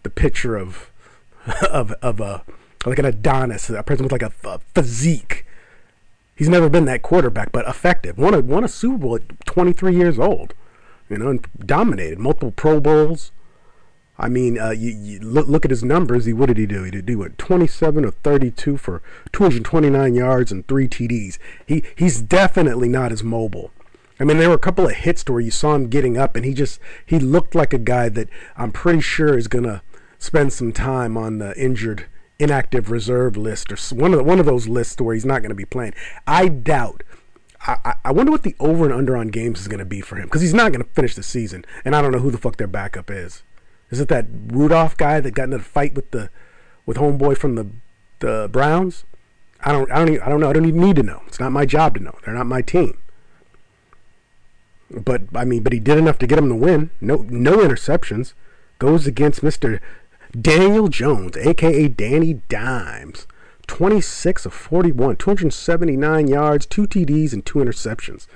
the 0.03 0.09
picture 0.09 0.55
of 0.55 0.91
of 1.69 1.91
of 2.01 2.19
a 2.19 2.43
like 2.85 2.99
an 2.99 3.05
Adonis, 3.05 3.69
a 3.69 3.83
person 3.83 4.03
with 4.03 4.11
like 4.11 4.21
a, 4.21 4.31
a 4.43 4.59
physique. 4.73 5.45
He's 6.35 6.49
never 6.49 6.69
been 6.69 6.85
that 6.85 7.01
quarterback, 7.01 7.51
but 7.51 7.67
effective. 7.67 8.17
Won 8.17 8.33
a 8.33 8.41
won 8.41 8.63
a 8.63 8.67
Super 8.67 8.97
Bowl 8.97 9.15
at 9.15 9.45
23 9.45 9.95
years 9.95 10.19
old, 10.19 10.53
you 11.09 11.17
know, 11.17 11.29
and 11.29 11.47
dominated 11.59 12.19
multiple 12.19 12.51
Pro 12.51 12.79
Bowls. 12.79 13.31
I 14.17 14.29
mean, 14.29 14.57
uh, 14.57 14.69
you, 14.69 14.91
you 14.91 15.19
look, 15.19 15.47
look 15.47 15.65
at 15.65 15.71
his 15.71 15.83
numbers. 15.83 16.25
He 16.25 16.33
what 16.33 16.47
did 16.47 16.57
he 16.57 16.65
do? 16.65 16.83
He 16.83 16.91
did 16.91 17.05
do 17.05 17.19
what 17.19 17.37
27 17.37 18.05
or 18.05 18.11
32 18.11 18.77
for 18.77 19.01
229 19.33 20.15
yards 20.15 20.51
and 20.51 20.67
three 20.67 20.87
TDs. 20.87 21.37
He 21.65 21.83
he's 21.95 22.21
definitely 22.21 22.87
not 22.87 23.11
as 23.11 23.23
mobile. 23.23 23.71
I 24.19 24.23
mean, 24.23 24.37
there 24.37 24.47
were 24.47 24.55
a 24.55 24.59
couple 24.59 24.87
of 24.87 24.93
hits 24.93 25.25
to 25.25 25.33
where 25.33 25.41
you 25.41 25.51
saw 25.51 25.75
him 25.75 25.89
getting 25.89 26.17
up, 26.17 26.37
and 26.37 26.45
he 26.45 26.53
just 26.53 26.79
he 27.05 27.19
looked 27.19 27.55
like 27.55 27.73
a 27.73 27.77
guy 27.77 28.07
that 28.09 28.29
I'm 28.55 28.71
pretty 28.71 29.01
sure 29.01 29.37
is 29.37 29.49
gonna 29.49 29.81
spend 30.17 30.53
some 30.53 30.71
time 30.71 31.17
on 31.17 31.39
the 31.39 31.57
injured, 31.61 32.05
inactive 32.39 32.91
reserve 32.91 33.35
list 33.35 33.71
or 33.71 33.95
one 33.95 34.13
of 34.13 34.17
the, 34.17 34.23
one 34.23 34.39
of 34.39 34.45
those 34.45 34.67
lists 34.67 34.99
where 35.01 35.13
he's 35.13 35.25
not 35.25 35.41
going 35.41 35.49
to 35.49 35.55
be 35.55 35.65
playing. 35.65 35.93
I 36.25 36.47
doubt. 36.47 37.03
I, 37.67 37.95
I 38.05 38.11
wonder 38.11 38.31
what 38.31 38.43
the 38.43 38.55
over 38.59 38.85
and 38.85 38.93
under 38.93 39.17
on 39.17 39.29
games 39.29 39.59
is 39.59 39.67
going 39.67 39.79
to 39.79 39.85
be 39.85 39.99
for 39.99 40.17
him 40.17 40.25
because 40.25 40.41
he's 40.41 40.53
not 40.53 40.71
going 40.71 40.83
to 40.83 40.91
finish 40.91 41.15
the 41.15 41.23
season, 41.23 41.65
and 41.83 41.95
I 41.95 42.01
don't 42.01 42.11
know 42.11 42.19
who 42.19 42.29
the 42.29 42.37
fuck 42.37 42.57
their 42.57 42.67
backup 42.67 43.09
is. 43.09 43.41
Is 43.95 44.01
it 44.01 44.09
that 44.09 44.25
Rudolph 44.47 44.97
guy 44.97 45.21
that 45.21 45.31
got 45.31 45.45
into 45.45 45.55
a 45.55 45.61
fight 45.61 45.95
with 45.95 46.11
the 46.11 46.29
with 46.85 46.97
homeboy 46.97 47.37
from 47.37 47.55
the 47.55 47.67
the 48.19 48.49
Browns? 48.51 49.05
I 49.61 49.71
don't 49.71 49.89
I 49.89 49.99
don't 49.99 50.09
even, 50.09 50.21
I 50.21 50.27
don't 50.27 50.41
know. 50.41 50.49
I 50.49 50.53
don't 50.53 50.65
even 50.65 50.81
need 50.81 50.97
to 50.97 51.03
know. 51.03 51.21
It's 51.27 51.39
not 51.39 51.53
my 51.53 51.65
job 51.65 51.95
to 51.95 52.03
know. 52.03 52.13
They're 52.25 52.33
not 52.33 52.45
my 52.45 52.61
team. 52.61 52.97
But 54.91 55.21
I 55.33 55.45
mean, 55.45 55.63
but 55.63 55.71
he 55.71 55.79
did 55.79 55.97
enough 55.97 56.19
to 56.19 56.27
get 56.27 56.37
him 56.37 56.49
to 56.49 56.55
win. 56.55 56.89
No 56.99 57.25
no 57.29 57.59
interceptions. 57.59 58.33
Goes 58.79 59.07
against 59.07 59.41
Mister 59.41 59.79
Daniel 60.37 60.89
Jones, 60.89 61.37
aka 61.37 61.87
Danny 61.87 62.41
Dimes. 62.49 63.27
26 63.67 64.45
of 64.45 64.53
41, 64.53 65.15
279 65.15 66.27
yards, 66.27 66.65
two 66.65 66.85
TDs, 66.85 67.31
and 67.31 67.45
two 67.45 67.59
interceptions. 67.59 68.27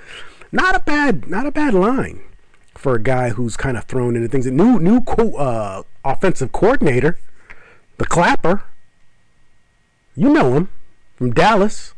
Not 0.50 0.74
a 0.74 0.80
bad, 0.80 1.28
not 1.28 1.46
a 1.46 1.52
bad 1.52 1.74
line 1.74 2.22
for 2.80 2.94
a 2.94 3.02
guy 3.02 3.30
who's 3.30 3.56
kind 3.56 3.76
of 3.76 3.84
thrown 3.84 4.16
into 4.16 4.26
things. 4.26 4.46
A 4.46 4.50
new, 4.50 4.78
new 4.80 5.02
co- 5.02 5.36
uh, 5.36 5.82
offensive 6.04 6.50
coordinator, 6.50 7.18
the 7.98 8.06
Clapper. 8.06 8.64
You 10.16 10.32
know 10.32 10.54
him 10.54 10.70
from 11.16 11.32
Dallas. 11.32 11.94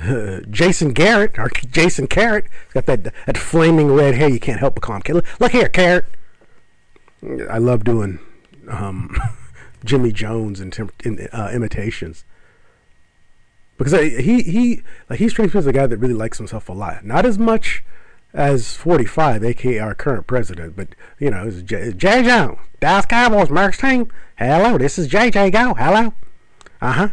Uh, 0.00 0.40
Jason 0.50 0.92
Garrett 0.92 1.38
or 1.38 1.50
Jason 1.70 2.06
Carrot. 2.06 2.44
He's 2.66 2.74
got 2.74 2.86
that 2.86 3.12
that 3.26 3.36
flaming 3.36 3.92
red 3.92 4.14
hair. 4.14 4.28
You 4.28 4.40
can't 4.40 4.60
help 4.60 4.74
but 4.74 4.82
call 4.82 4.96
him. 4.96 5.22
Look, 5.40 5.52
here, 5.52 5.68
Carrot. 5.68 6.04
I 7.50 7.58
love 7.58 7.84
doing 7.84 8.20
um, 8.68 9.16
Jimmy 9.84 10.12
Jones 10.12 10.60
and 10.60 10.92
in, 11.04 11.28
uh, 11.32 11.50
imitations 11.52 12.24
because 13.76 13.92
I, 13.92 14.08
he 14.08 14.42
he 14.42 14.82
like 15.08 15.18
he 15.18 15.28
strikes 15.28 15.52
me 15.52 15.58
as 15.58 15.66
a 15.66 15.72
guy 15.72 15.86
that 15.86 15.98
really 15.98 16.14
likes 16.14 16.38
himself 16.38 16.68
a 16.68 16.72
lot. 16.72 17.04
Not 17.04 17.26
as 17.26 17.38
much 17.38 17.82
as 18.32 18.76
45, 18.76 19.44
aka 19.44 19.78
our 19.78 19.94
current 19.94 20.26
president, 20.26 20.76
but 20.76 20.88
you 21.18 21.30
know, 21.30 21.46
it's 21.46 21.62
J, 21.62 21.92
J. 21.92 22.22
Jones, 22.22 22.58
Dallas 22.78 23.06
Cowboys, 23.06 23.48
Merck's 23.48 23.78
team. 23.78 24.10
Hello, 24.38 24.78
this 24.78 24.98
is 24.98 25.08
JJ 25.08 25.52
Go. 25.52 25.74
Hello. 25.74 26.14
Uh 26.80 26.92
huh. 26.92 27.08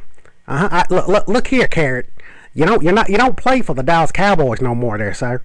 Uh 0.48 0.68
huh. 0.70 0.84
Look, 0.90 1.08
look, 1.08 1.28
look 1.28 1.48
here, 1.48 1.68
Carrot. 1.68 2.10
You 2.54 2.66
don't 2.66 2.84
you're 2.84 2.94
not 2.94 3.10
you 3.10 3.18
don't 3.18 3.38
play 3.38 3.62
for 3.62 3.74
the 3.74 3.84
Dallas 3.84 4.12
Cowboys 4.12 4.62
no 4.62 4.74
more, 4.74 4.98
there, 4.98 5.14
sir. 5.14 5.42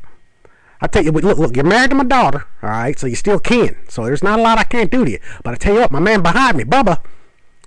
I 0.81 0.89
tell 0.89 1.05
you, 1.05 1.13
look, 1.13 1.39
look, 1.39 1.55
you're 1.55 1.65
married 1.65 1.91
to 1.91 1.97
my 1.97 2.05
daughter, 2.05 2.45
all 2.61 2.71
right, 2.71 2.99
so 2.99 3.07
you 3.07 3.15
still 3.15 3.39
can. 3.39 3.77
So 3.89 4.05
there's 4.05 4.23
not 4.23 4.41
a 4.41 4.43
lot 4.43 4.59
I 4.59 4.65
can't 4.65 4.91
do 4.91 5.05
to 5.05 5.11
you. 5.13 5.19
But 5.45 5.55
I 5.55 5.57
tell 5.57 5.75
you 5.75 5.81
what, 5.81 5.93
my 5.93 6.01
man 6.01 6.23
behind 6.23 6.57
me, 6.57 6.65
Bubba, 6.65 7.01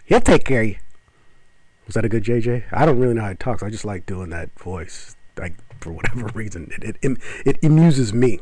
he'll 0.04 0.20
take 0.20 0.44
care 0.44 0.62
of 0.64 0.68
you. 0.68 0.76
Was 1.86 1.96
that 1.96 2.04
a 2.04 2.10
good 2.10 2.24
JJ? 2.24 2.66
I 2.74 2.86
don't 2.86 3.00
really 3.00 3.14
know 3.14 3.22
how 3.22 3.30
he 3.30 3.36
talks. 3.36 3.64
I 3.64 3.70
just 3.70 3.86
like 3.86 4.06
doing 4.06 4.32
that 4.32 4.58
voice, 4.60 5.16
like 5.38 5.54
for 5.86 5.92
whatever 5.92 6.28
reason. 6.34 6.72
It 6.82 6.98
it, 7.02 7.18
it 7.46 7.64
amuses 7.64 8.12
me. 8.14 8.40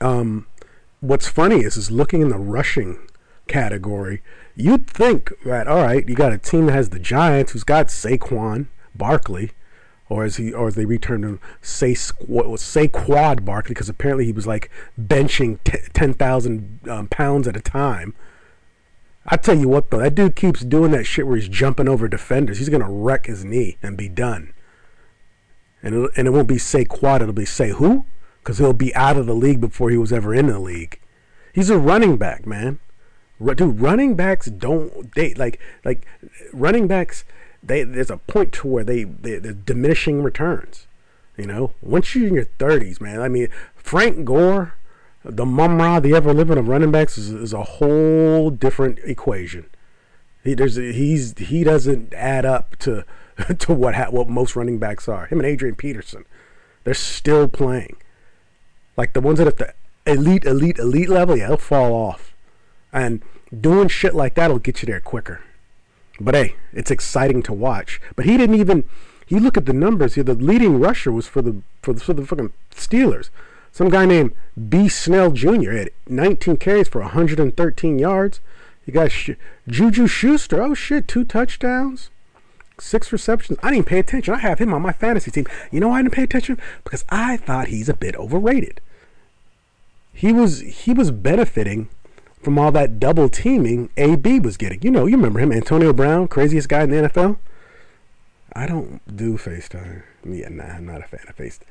Um, 0.00 0.46
what's 1.00 1.26
funny 1.26 1.60
is 1.64 1.76
is 1.76 1.90
looking 1.90 2.20
in 2.20 2.28
the 2.28 2.38
rushing 2.38 2.98
category. 3.48 4.22
You'd 4.54 4.86
think 4.86 5.32
that 5.44 5.66
all 5.66 5.82
right, 5.82 6.06
you 6.06 6.14
got 6.14 6.32
a 6.32 6.38
team 6.38 6.66
that 6.66 6.72
has 6.72 6.90
the 6.90 6.98
Giants, 6.98 7.52
who's 7.52 7.64
got 7.64 7.86
Saquon 7.86 8.66
Barkley 8.94 9.52
or 10.10 10.24
as 10.24 10.36
he 10.36 10.52
or 10.52 10.68
as 10.68 10.74
they 10.74 10.84
returned 10.84 11.24
him, 11.24 11.40
say 11.62 11.92
squ- 11.94 12.58
say 12.58 12.86
quad 12.86 13.46
Barkley 13.46 13.70
because 13.70 13.88
apparently 13.88 14.26
he 14.26 14.32
was 14.32 14.46
like 14.46 14.70
benching 15.00 15.58
t- 15.64 15.78
ten 15.94 16.12
thousand 16.12 16.80
um, 16.86 17.08
pounds 17.08 17.48
at 17.48 17.56
a 17.56 17.62
time. 17.62 18.14
I 19.24 19.36
tell 19.36 19.56
you 19.56 19.68
what 19.68 19.90
though, 19.90 20.00
that 20.00 20.14
dude 20.14 20.36
keeps 20.36 20.60
doing 20.60 20.90
that 20.90 21.04
shit 21.04 21.26
where 21.26 21.36
he's 21.36 21.48
jumping 21.48 21.88
over 21.88 22.08
defenders. 22.08 22.58
He's 22.58 22.68
gonna 22.68 22.90
wreck 22.90 23.26
his 23.26 23.44
knee 23.44 23.78
and 23.82 23.96
be 23.96 24.08
done. 24.08 24.52
And 25.82 25.94
it, 25.94 26.10
and 26.16 26.26
it 26.28 26.30
won't 26.30 26.48
be 26.48 26.58
say 26.58 26.84
quad, 26.84 27.22
it'll 27.22 27.34
be 27.34 27.44
say 27.44 27.70
who, 27.70 28.04
because 28.40 28.58
he'll 28.58 28.72
be 28.72 28.94
out 28.94 29.16
of 29.16 29.26
the 29.26 29.34
league 29.34 29.60
before 29.60 29.90
he 29.90 29.96
was 29.96 30.12
ever 30.12 30.34
in 30.34 30.46
the 30.46 30.58
league. 30.58 31.00
He's 31.52 31.70
a 31.70 31.78
running 31.78 32.16
back, 32.16 32.46
man. 32.46 32.78
Dude, 33.44 33.80
running 33.80 34.14
backs 34.14 34.46
don't 34.46 35.12
they 35.16 35.34
like 35.34 35.58
like 35.84 36.06
running 36.52 36.86
backs 36.86 37.24
they 37.62 37.82
there's 37.84 38.10
a 38.10 38.16
point 38.16 38.52
to 38.52 38.68
where 38.68 38.84
they, 38.84 39.04
they 39.04 39.38
they're 39.38 39.52
diminishing 39.52 40.22
returns. 40.22 40.86
You 41.36 41.46
know, 41.46 41.72
once 41.80 42.14
you're 42.14 42.28
in 42.28 42.34
your 42.34 42.44
30s, 42.58 43.00
man. 43.00 43.20
I 43.20 43.28
mean, 43.28 43.48
Frank 43.74 44.24
Gore, 44.24 44.74
the 45.24 45.46
Mumm-Ra, 45.46 45.98
the 45.98 46.14
ever 46.14 46.34
living 46.34 46.58
of 46.58 46.68
running 46.68 46.92
backs 46.92 47.16
is, 47.16 47.30
is 47.30 47.52
a 47.52 47.62
whole 47.62 48.50
different 48.50 48.98
equation. 49.04 49.66
He 50.44 50.54
there's 50.54 50.76
he's 50.76 51.38
he 51.38 51.64
doesn't 51.64 52.12
add 52.14 52.44
up 52.44 52.76
to 52.80 53.04
to 53.58 53.72
what 53.72 53.94
ha- 53.94 54.10
what 54.10 54.28
most 54.28 54.56
running 54.56 54.78
backs 54.78 55.08
are. 55.08 55.26
Him 55.26 55.38
and 55.38 55.46
Adrian 55.46 55.74
Peterson, 55.74 56.24
they're 56.84 56.94
still 56.94 57.48
playing. 57.48 57.96
Like 58.96 59.12
the 59.12 59.20
ones 59.20 59.38
that 59.38 59.46
at 59.46 59.58
the 59.58 59.74
elite, 60.06 60.44
elite, 60.44 60.78
elite 60.78 61.08
level, 61.08 61.36
yeah, 61.36 61.48
they'll 61.48 61.56
fall 61.56 61.92
off. 61.94 62.34
And 62.92 63.22
doing 63.58 63.88
shit 63.88 64.14
like 64.14 64.34
that'll 64.34 64.58
get 64.58 64.82
you 64.82 64.86
there 64.86 65.00
quicker. 65.00 65.42
But 66.20 66.34
hey, 66.34 66.56
it's 66.72 66.90
exciting 66.90 67.42
to 67.44 67.52
watch. 67.52 68.00
But 68.16 68.26
he 68.26 68.36
didn't 68.36 68.56
even. 68.56 68.84
You 69.28 69.40
look 69.40 69.56
at 69.56 69.66
the 69.66 69.72
numbers 69.72 70.14
here. 70.14 70.24
The 70.24 70.34
leading 70.34 70.78
rusher 70.78 71.10
was 71.10 71.26
for 71.26 71.40
the 71.40 71.62
for 71.80 71.94
the, 71.94 72.00
for 72.00 72.12
the 72.12 72.26
fucking 72.26 72.52
Steelers. 72.74 73.30
Some 73.72 73.88
guy 73.88 74.04
named 74.04 74.32
B. 74.68 74.88
Snell 74.88 75.30
Jr. 75.30 75.72
had 75.72 75.90
19 76.06 76.58
carries 76.58 76.88
for 76.88 77.00
113 77.00 77.98
yards. 77.98 78.40
You 78.84 78.92
got 78.92 79.10
Sh- 79.10 79.30
Juju 79.66 80.06
Schuster. 80.06 80.62
Oh 80.62 80.74
shit, 80.74 81.08
two 81.08 81.24
touchdowns, 81.24 82.10
six 82.82 83.12
receptions. 83.12 83.58
I 83.62 83.70
didn't 83.70 83.86
pay 83.86 83.98
attention. 83.98 84.34
I 84.34 84.38
have 84.38 84.58
him 84.58 84.74
on 84.74 84.82
my 84.82 84.92
fantasy 84.92 85.30
team. 85.30 85.46
You 85.70 85.80
know 85.80 85.88
why 85.88 85.98
I 85.98 86.02
didn't 86.02 86.14
pay 86.14 86.24
attention? 86.24 86.58
Because 86.84 87.04
I 87.08 87.36
thought 87.36 87.68
he's 87.68 87.88
a 87.88 87.94
bit 87.94 88.16
overrated. 88.16 88.80
He 90.12 90.32
was 90.32 90.60
he 90.60 90.92
was 90.92 91.10
benefiting 91.10 91.88
from 92.42 92.58
all 92.58 92.72
that 92.72 92.98
double 92.98 93.28
teaming 93.28 93.88
AB 93.96 94.40
was 94.40 94.56
getting. 94.56 94.82
You 94.82 94.90
know, 94.90 95.06
you 95.06 95.16
remember 95.16 95.40
him, 95.40 95.52
Antonio 95.52 95.92
Brown, 95.92 96.28
craziest 96.28 96.68
guy 96.68 96.82
in 96.82 96.90
the 96.90 97.08
NFL. 97.08 97.38
I 98.52 98.66
don't 98.66 99.00
do 99.16 99.38
FaceTime. 99.38 100.02
Yeah, 100.24 100.48
nah, 100.50 100.64
I'm 100.64 100.86
not 100.86 101.00
a 101.00 101.04
fan 101.04 101.24
of 101.28 101.36
FaceTime. 101.36 101.62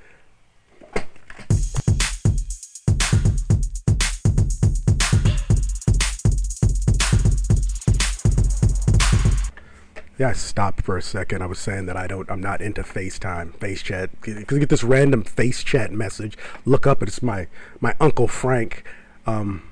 Yeah, 10.21 10.29
I 10.29 10.34
stopped 10.34 10.84
for 10.84 10.97
a 10.97 11.01
second. 11.01 11.41
I 11.41 11.47
was 11.47 11.57
saying 11.57 11.88
that 11.88 11.97
I 11.97 12.05
don't, 12.05 12.29
I'm 12.29 12.41
not 12.41 12.62
into 12.62 12.84
FaceTime, 12.84 13.55
face 13.55 13.81
chat, 13.81 14.12
because 14.21 14.36
you 14.51 14.60
get 14.60 14.69
this 14.69 14.84
random 14.84 15.23
face 15.23 15.63
chat 15.63 15.91
message. 15.91 16.38
Look 16.63 16.86
up, 16.86 17.01
it's 17.01 17.23
my 17.23 17.47
my 17.79 17.95
uncle 17.99 18.27
Frank. 18.27 18.84
Um, 19.25 19.67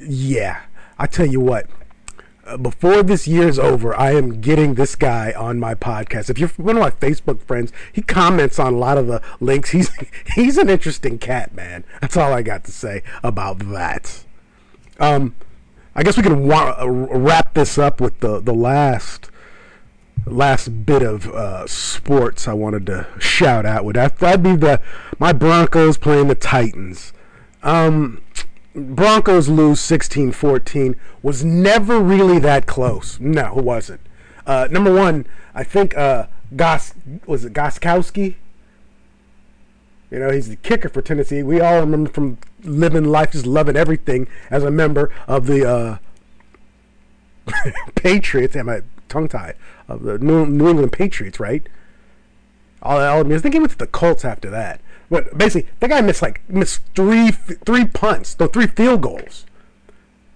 yeah, 0.00 0.60
I 1.00 1.08
tell 1.08 1.26
you 1.26 1.40
what. 1.40 1.66
Uh, 2.46 2.58
before 2.58 3.02
this 3.02 3.26
year's 3.26 3.58
over, 3.58 3.92
I 3.98 4.12
am 4.12 4.40
getting 4.40 4.74
this 4.74 4.94
guy 4.94 5.32
on 5.32 5.58
my 5.58 5.74
podcast. 5.74 6.30
If 6.30 6.38
you're 6.38 6.50
one 6.50 6.76
of 6.76 6.80
my 6.80 6.92
Facebook 6.92 7.42
friends, 7.42 7.72
he 7.92 8.02
comments 8.02 8.60
on 8.60 8.74
a 8.74 8.78
lot 8.78 8.98
of 8.98 9.08
the 9.08 9.20
links. 9.40 9.70
He's 9.70 9.90
he's 10.36 10.58
an 10.58 10.68
interesting 10.68 11.18
cat, 11.18 11.56
man. 11.56 11.82
That's 12.00 12.16
all 12.16 12.32
I 12.32 12.42
got 12.42 12.62
to 12.66 12.70
say 12.70 13.02
about 13.24 13.58
that. 13.70 14.26
Um, 15.00 15.34
I 15.96 16.04
guess 16.04 16.16
we 16.16 16.22
can 16.22 16.46
wa- 16.46 16.76
uh, 16.80 16.88
wrap 16.88 17.54
this 17.54 17.78
up 17.78 18.00
with 18.00 18.20
the 18.20 18.40
the 18.40 18.54
last 18.54 19.31
last 20.26 20.86
bit 20.86 21.02
of 21.02 21.28
uh, 21.28 21.66
sports 21.66 22.46
I 22.46 22.52
wanted 22.52 22.86
to 22.86 23.06
shout 23.18 23.66
out 23.66 23.84
would 23.84 23.96
That, 23.96 24.18
that'd 24.18 24.42
be 24.42 24.56
the 24.56 24.80
my 25.18 25.32
Broncos 25.32 25.98
playing 25.98 26.28
the 26.28 26.34
Titans. 26.34 27.12
Um, 27.62 28.22
Broncos 28.74 29.48
lose 29.48 29.80
16-14. 29.80 30.96
Was 31.22 31.44
never 31.44 32.00
really 32.00 32.38
that 32.40 32.66
close. 32.66 33.20
No, 33.20 33.58
it 33.58 33.64
wasn't. 33.64 34.00
Uh, 34.46 34.68
number 34.70 34.92
one, 34.92 35.26
I 35.54 35.62
think 35.64 35.96
uh, 35.96 36.26
Gos 36.56 36.94
was 37.26 37.44
it 37.44 37.52
Gostkowski. 37.52 38.36
You 40.10 40.18
know, 40.18 40.30
he's 40.30 40.48
the 40.48 40.56
kicker 40.56 40.88
for 40.88 41.00
Tennessee. 41.00 41.42
We 41.42 41.60
all 41.60 41.80
remember 41.80 42.10
from 42.10 42.38
living 42.62 43.04
life, 43.04 43.32
just 43.32 43.46
loving 43.46 43.76
everything 43.76 44.28
as 44.50 44.62
a 44.62 44.70
member 44.70 45.10
of 45.26 45.46
the 45.46 45.66
uh, 45.68 45.98
Patriots. 47.94 48.56
Am 48.56 48.68
I 48.68 48.82
tongue 49.08 49.28
tie 49.28 49.54
the 49.96 50.18
New, 50.18 50.46
New 50.46 50.68
England 50.68 50.92
Patriots, 50.92 51.40
right? 51.40 51.66
All, 52.82 52.98
I 52.98 53.08
all 53.08 53.20
I 53.20 53.22
was 53.22 53.42
thinking 53.42 53.62
with 53.62 53.78
the 53.78 53.86
Colts 53.86 54.24
after 54.24 54.50
that. 54.50 54.80
But 55.10 55.36
basically, 55.36 55.70
that 55.80 55.90
guy 55.90 56.00
missed 56.00 56.22
like 56.22 56.40
missed 56.48 56.80
three 56.94 57.30
three 57.30 57.84
punts, 57.84 58.38
no 58.40 58.46
three 58.46 58.66
field 58.66 59.02
goals. 59.02 59.46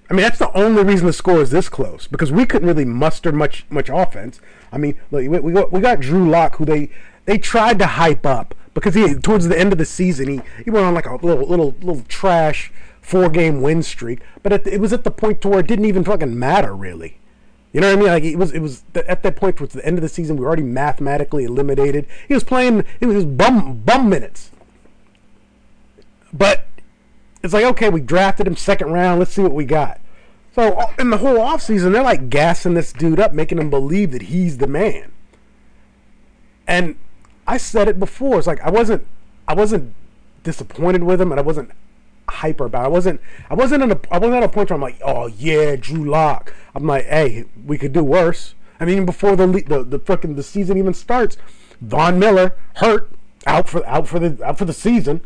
I 0.08 0.14
mean, 0.14 0.22
that's 0.22 0.38
the 0.38 0.52
only 0.56 0.84
reason 0.84 1.06
the 1.06 1.12
score 1.12 1.40
is 1.40 1.50
this 1.50 1.68
close 1.68 2.06
because 2.06 2.30
we 2.30 2.46
couldn't 2.46 2.68
really 2.68 2.84
muster 2.84 3.32
much 3.32 3.66
much 3.70 3.88
offense. 3.88 4.40
I 4.70 4.78
mean, 4.78 4.96
look, 5.10 5.22
we, 5.22 5.28
we 5.28 5.52
got 5.52 5.72
we 5.72 5.80
got 5.80 6.00
Drew 6.00 6.28
Lock, 6.28 6.56
who 6.56 6.64
they 6.64 6.90
they 7.24 7.38
tried 7.38 7.78
to 7.80 7.86
hype 7.86 8.24
up 8.24 8.54
because 8.74 8.94
he 8.94 9.14
towards 9.14 9.48
the 9.48 9.58
end 9.58 9.72
of 9.72 9.78
the 9.78 9.84
season 9.84 10.28
he 10.28 10.40
he 10.64 10.70
went 10.70 10.86
on 10.86 10.94
like 10.94 11.06
a 11.06 11.16
little 11.16 11.46
little 11.48 11.74
little 11.80 12.02
trash 12.02 12.70
four 13.00 13.28
game 13.28 13.62
win 13.62 13.82
streak, 13.82 14.20
but 14.42 14.64
the, 14.64 14.74
it 14.74 14.80
was 14.80 14.92
at 14.92 15.04
the 15.04 15.10
point 15.10 15.40
to 15.40 15.48
where 15.48 15.60
it 15.60 15.66
didn't 15.66 15.86
even 15.86 16.04
fucking 16.04 16.38
matter 16.38 16.74
really. 16.74 17.18
You 17.72 17.80
know 17.80 17.88
what 17.88 17.98
I 17.98 18.00
mean? 18.00 18.08
Like 18.08 18.24
it 18.24 18.36
was, 18.36 18.52
it 18.52 18.60
was 18.60 18.84
at 18.94 19.22
that 19.22 19.36
point 19.36 19.56
towards 19.56 19.74
the 19.74 19.84
end 19.84 19.98
of 19.98 20.02
the 20.02 20.08
season, 20.08 20.36
we 20.36 20.40
were 20.40 20.46
already 20.46 20.62
mathematically 20.62 21.44
eliminated. 21.44 22.06
He 22.26 22.34
was 22.34 22.44
playing, 22.44 22.84
it 23.00 23.06
was 23.06 23.16
his 23.16 23.24
bum 23.26 23.82
bum 23.84 24.08
minutes. 24.08 24.50
But 26.32 26.66
it's 27.42 27.52
like, 27.52 27.64
okay, 27.64 27.88
we 27.88 28.00
drafted 28.00 28.46
him 28.46 28.56
second 28.56 28.92
round. 28.92 29.18
Let's 29.18 29.32
see 29.32 29.42
what 29.42 29.52
we 29.52 29.64
got. 29.64 30.00
So 30.54 30.72
uh, 30.72 30.92
in 30.98 31.10
the 31.10 31.18
whole 31.18 31.36
offseason, 31.36 31.92
they're 31.92 32.02
like 32.02 32.30
gassing 32.30 32.74
this 32.74 32.92
dude 32.92 33.20
up, 33.20 33.34
making 33.34 33.58
him 33.58 33.68
believe 33.68 34.12
that 34.12 34.22
he's 34.22 34.56
the 34.58 34.66
man. 34.66 35.12
And 36.66 36.96
I 37.46 37.58
said 37.58 37.88
it 37.88 38.00
before. 38.00 38.38
It's 38.38 38.46
like 38.46 38.60
I 38.62 38.70
wasn't, 38.70 39.06
I 39.46 39.54
wasn't 39.54 39.94
disappointed 40.42 41.04
with 41.04 41.20
him, 41.20 41.30
and 41.30 41.38
I 41.38 41.42
wasn't 41.42 41.70
hyper 42.28 42.66
about. 42.66 42.84
I 42.84 42.88
wasn't. 42.88 43.20
I 43.50 43.54
wasn't 43.54 43.82
in 43.82 43.92
a. 43.92 44.00
I 44.10 44.18
wasn't 44.18 44.36
at 44.36 44.42
a 44.42 44.48
point 44.48 44.70
where 44.70 44.74
I'm 44.74 44.82
like, 44.82 45.00
oh 45.04 45.26
yeah, 45.26 45.76
Drew 45.76 46.04
Lock. 46.04 46.52
I'm 46.74 46.86
like, 46.86 47.06
hey, 47.06 47.44
we 47.64 47.78
could 47.78 47.92
do 47.92 48.04
worse. 48.04 48.54
I 48.78 48.84
mean, 48.84 49.06
before 49.06 49.36
the 49.36 49.46
the 49.46 49.84
the 49.84 49.98
fucking 49.98 50.36
the 50.36 50.42
season 50.42 50.78
even 50.78 50.94
starts, 50.94 51.36
Von 51.80 52.18
Miller 52.18 52.56
hurt 52.76 53.10
out 53.46 53.68
for 53.68 53.86
out 53.86 54.08
for 54.08 54.18
the 54.18 54.44
out 54.44 54.58
for 54.58 54.64
the 54.64 54.72
season. 54.72 55.20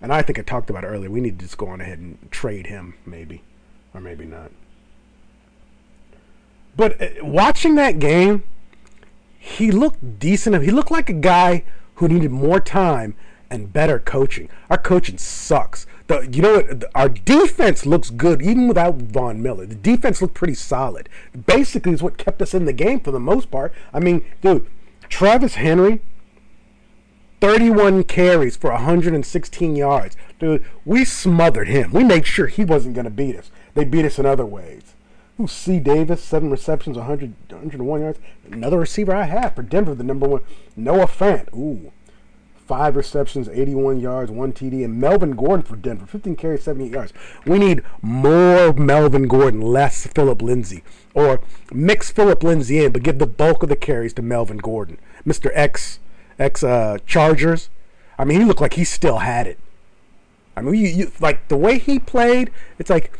And 0.00 0.12
I 0.12 0.20
think 0.20 0.38
I 0.38 0.42
talked 0.42 0.68
about 0.68 0.84
it 0.84 0.88
earlier. 0.88 1.10
We 1.10 1.20
need 1.22 1.38
to 1.38 1.46
just 1.46 1.56
go 1.56 1.68
on 1.68 1.80
ahead 1.80 1.98
and 1.98 2.18
trade 2.30 2.66
him, 2.66 2.94
maybe, 3.06 3.42
or 3.94 4.02
maybe 4.02 4.26
not. 4.26 4.50
But 6.76 7.00
uh, 7.00 7.08
watching 7.22 7.76
that 7.76 7.98
game, 7.98 8.42
he 9.38 9.70
looked 9.70 10.18
decent. 10.18 10.62
He 10.62 10.70
looked 10.70 10.90
like 10.90 11.08
a 11.08 11.14
guy 11.14 11.64
who 11.94 12.08
needed 12.08 12.30
more 12.30 12.60
time 12.60 13.14
and 13.54 13.72
better 13.72 13.98
coaching. 13.98 14.48
Our 14.68 14.76
coaching 14.78 15.16
sucks. 15.16 15.86
The, 16.06 16.28
you 16.30 16.42
know 16.42 16.56
what? 16.56 16.84
Our 16.94 17.08
defense 17.08 17.86
looks 17.86 18.10
good 18.10 18.42
even 18.42 18.68
without 18.68 18.96
Von 18.96 19.42
Miller. 19.42 19.64
The 19.64 19.74
defense 19.74 20.20
looked 20.20 20.34
pretty 20.34 20.54
solid. 20.54 21.08
Basically, 21.46 21.92
is 21.92 22.02
what 22.02 22.18
kept 22.18 22.42
us 22.42 22.52
in 22.52 22.66
the 22.66 22.72
game 22.72 23.00
for 23.00 23.10
the 23.10 23.20
most 23.20 23.50
part. 23.50 23.72
I 23.92 24.00
mean, 24.00 24.24
dude, 24.42 24.66
Travis 25.08 25.54
Henry, 25.54 26.02
31 27.40 28.04
carries 28.04 28.56
for 28.56 28.70
116 28.72 29.76
yards. 29.76 30.16
Dude, 30.38 30.64
we 30.84 31.04
smothered 31.04 31.68
him. 31.68 31.92
We 31.92 32.04
made 32.04 32.26
sure 32.26 32.48
he 32.48 32.64
wasn't 32.64 32.94
going 32.94 33.04
to 33.04 33.10
beat 33.10 33.36
us. 33.36 33.50
They 33.74 33.84
beat 33.84 34.04
us 34.04 34.18
in 34.18 34.26
other 34.26 34.46
ways. 34.46 34.94
Ooh, 35.40 35.48
C. 35.48 35.80
Davis, 35.80 36.22
seven 36.22 36.50
receptions, 36.50 36.96
100, 36.96 37.34
101 37.48 38.00
yards. 38.00 38.18
Another 38.50 38.78
receiver 38.78 39.14
I 39.14 39.24
have 39.24 39.54
for 39.54 39.62
Denver, 39.62 39.94
the 39.94 40.04
number 40.04 40.28
one. 40.28 40.42
Noah 40.76 41.06
Fant. 41.06 41.52
Ooh, 41.52 41.92
five 42.66 42.96
receptions, 42.96 43.48
81 43.48 44.00
yards, 44.00 44.30
one 44.30 44.52
TD, 44.52 44.84
and 44.84 44.98
Melvin 44.98 45.32
Gordon 45.32 45.62
for 45.62 45.76
Denver, 45.76 46.06
15 46.06 46.36
carries, 46.36 46.64
78 46.64 46.92
yards. 46.92 47.12
We 47.46 47.58
need 47.58 47.82
more 48.00 48.72
Melvin 48.72 49.28
Gordon, 49.28 49.60
less 49.60 50.06
Philip 50.06 50.40
Lindsay, 50.40 50.82
or 51.12 51.40
mix 51.72 52.10
Philip 52.10 52.42
Lindsay 52.42 52.84
in, 52.84 52.92
but 52.92 53.02
give 53.02 53.18
the 53.18 53.26
bulk 53.26 53.62
of 53.62 53.68
the 53.68 53.76
carries 53.76 54.14
to 54.14 54.22
Melvin 54.22 54.58
Gordon, 54.58 54.98
Mister 55.24 55.50
X, 55.54 55.98
X 56.38 56.62
uh, 56.62 56.98
Chargers. 57.06 57.68
I 58.18 58.24
mean, 58.24 58.40
he 58.40 58.46
looked 58.46 58.60
like 58.60 58.74
he 58.74 58.84
still 58.84 59.18
had 59.18 59.46
it. 59.46 59.58
I 60.56 60.62
mean, 60.62 60.74
you, 60.74 60.88
you 60.88 61.12
like 61.20 61.48
the 61.48 61.56
way 61.56 61.78
he 61.78 61.98
played. 61.98 62.50
It's 62.78 62.90
like 62.90 63.12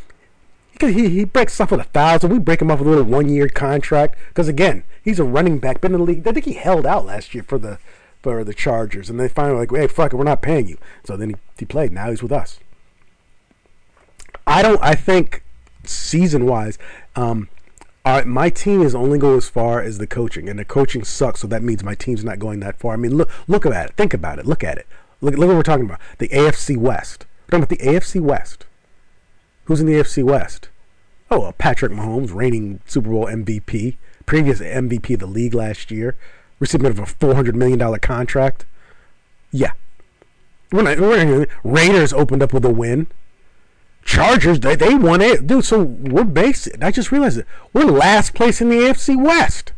he, 0.80 1.08
he 1.08 1.24
breaks 1.24 1.54
stuff 1.54 1.70
with 1.70 1.80
a 1.80 1.84
thousand. 1.84 2.30
We 2.30 2.38
break 2.38 2.62
him 2.62 2.70
off 2.70 2.78
with 2.78 2.88
a 2.88 2.90
little 2.90 3.04
one 3.04 3.28
year 3.28 3.48
contract 3.48 4.16
because 4.28 4.48
again, 4.48 4.84
he's 5.02 5.18
a 5.18 5.24
running 5.24 5.58
back. 5.58 5.80
Been 5.80 5.94
in 5.94 6.00
the 6.00 6.06
league. 6.06 6.26
I 6.26 6.32
think 6.32 6.46
he 6.46 6.54
held 6.54 6.86
out 6.86 7.06
last 7.06 7.34
year 7.34 7.42
for 7.42 7.58
the 7.58 7.78
for 8.24 8.42
the 8.42 8.54
Chargers, 8.54 9.10
and 9.10 9.20
they 9.20 9.28
finally 9.28 9.58
like, 9.58 9.70
hey, 9.70 9.86
fuck 9.86 10.14
it, 10.14 10.16
we're 10.16 10.24
not 10.24 10.40
paying 10.40 10.66
you. 10.66 10.78
So 11.04 11.14
then 11.14 11.28
he, 11.28 11.36
he 11.58 11.64
played. 11.66 11.92
Now 11.92 12.08
he's 12.08 12.22
with 12.22 12.32
us. 12.32 12.58
I 14.46 14.62
don't. 14.62 14.82
I 14.82 14.94
think 14.94 15.44
season 15.84 16.46
wise, 16.46 16.78
um, 17.16 17.50
my 18.24 18.48
team 18.48 18.80
is 18.80 18.94
only 18.94 19.18
go 19.18 19.36
as 19.36 19.50
far 19.50 19.82
as 19.82 19.98
the 19.98 20.06
coaching, 20.06 20.48
and 20.48 20.58
the 20.58 20.64
coaching 20.64 21.04
sucks. 21.04 21.40
So 21.40 21.46
that 21.48 21.62
means 21.62 21.84
my 21.84 21.94
team's 21.94 22.24
not 22.24 22.38
going 22.38 22.60
that 22.60 22.78
far. 22.78 22.94
I 22.94 22.96
mean, 22.96 23.14
look 23.14 23.30
look 23.46 23.66
at 23.66 23.90
it. 23.90 23.94
Think 23.94 24.14
about 24.14 24.38
it. 24.38 24.46
Look 24.46 24.64
at 24.64 24.78
it. 24.78 24.86
Look, 25.20 25.36
look 25.36 25.48
what 25.48 25.56
we're 25.56 25.62
talking 25.62 25.84
about. 25.84 26.00
The 26.16 26.28
AFC 26.28 26.78
West. 26.78 27.26
We're 27.46 27.58
talking 27.58 27.64
about 27.64 27.78
the 27.78 27.86
AFC 27.86 28.22
West. 28.22 28.64
Who's 29.66 29.80
in 29.82 29.86
the 29.86 29.94
AFC 29.94 30.24
West? 30.24 30.70
Oh, 31.30 31.42
uh, 31.42 31.52
Patrick 31.52 31.92
Mahomes, 31.92 32.34
reigning 32.34 32.80
Super 32.86 33.10
Bowl 33.10 33.26
MVP, 33.26 33.96
previous 34.24 34.60
MVP 34.60 35.14
of 35.14 35.20
the 35.20 35.26
league 35.26 35.54
last 35.54 35.90
year, 35.90 36.16
recipient 36.64 36.98
of 36.98 37.02
a 37.02 37.06
four 37.06 37.34
hundred 37.34 37.54
million 37.54 37.78
dollar 37.78 37.98
contract. 37.98 38.64
Yeah, 39.50 39.72
we're 40.72 40.82
not. 40.82 40.98
We're, 40.98 41.46
Raiders 41.62 42.12
opened 42.12 42.42
up 42.42 42.52
with 42.52 42.64
a 42.64 42.70
win. 42.70 43.06
Chargers, 44.02 44.60
they, 44.60 44.76
they 44.76 44.94
won 44.94 45.20
it, 45.20 45.46
dude. 45.46 45.64
So 45.64 45.82
we're 45.82 46.24
basic. 46.24 46.82
I 46.82 46.90
just 46.90 47.12
realized 47.12 47.38
it. 47.38 47.46
We're 47.72 47.84
last 47.84 48.34
place 48.34 48.60
in 48.60 48.68
the 48.68 48.76
AFC 48.76 49.22
West. 49.22 49.72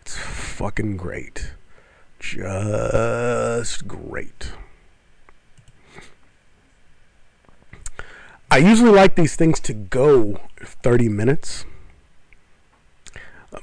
It's 0.00 0.16
fucking 0.16 0.96
great. 0.96 1.52
Just 2.18 3.88
great. 3.88 4.52
I 8.50 8.58
usually 8.58 8.92
like 8.92 9.16
these 9.16 9.34
things 9.34 9.58
to 9.60 9.72
go 9.74 10.40
30 10.62 11.08
minutes, 11.08 11.64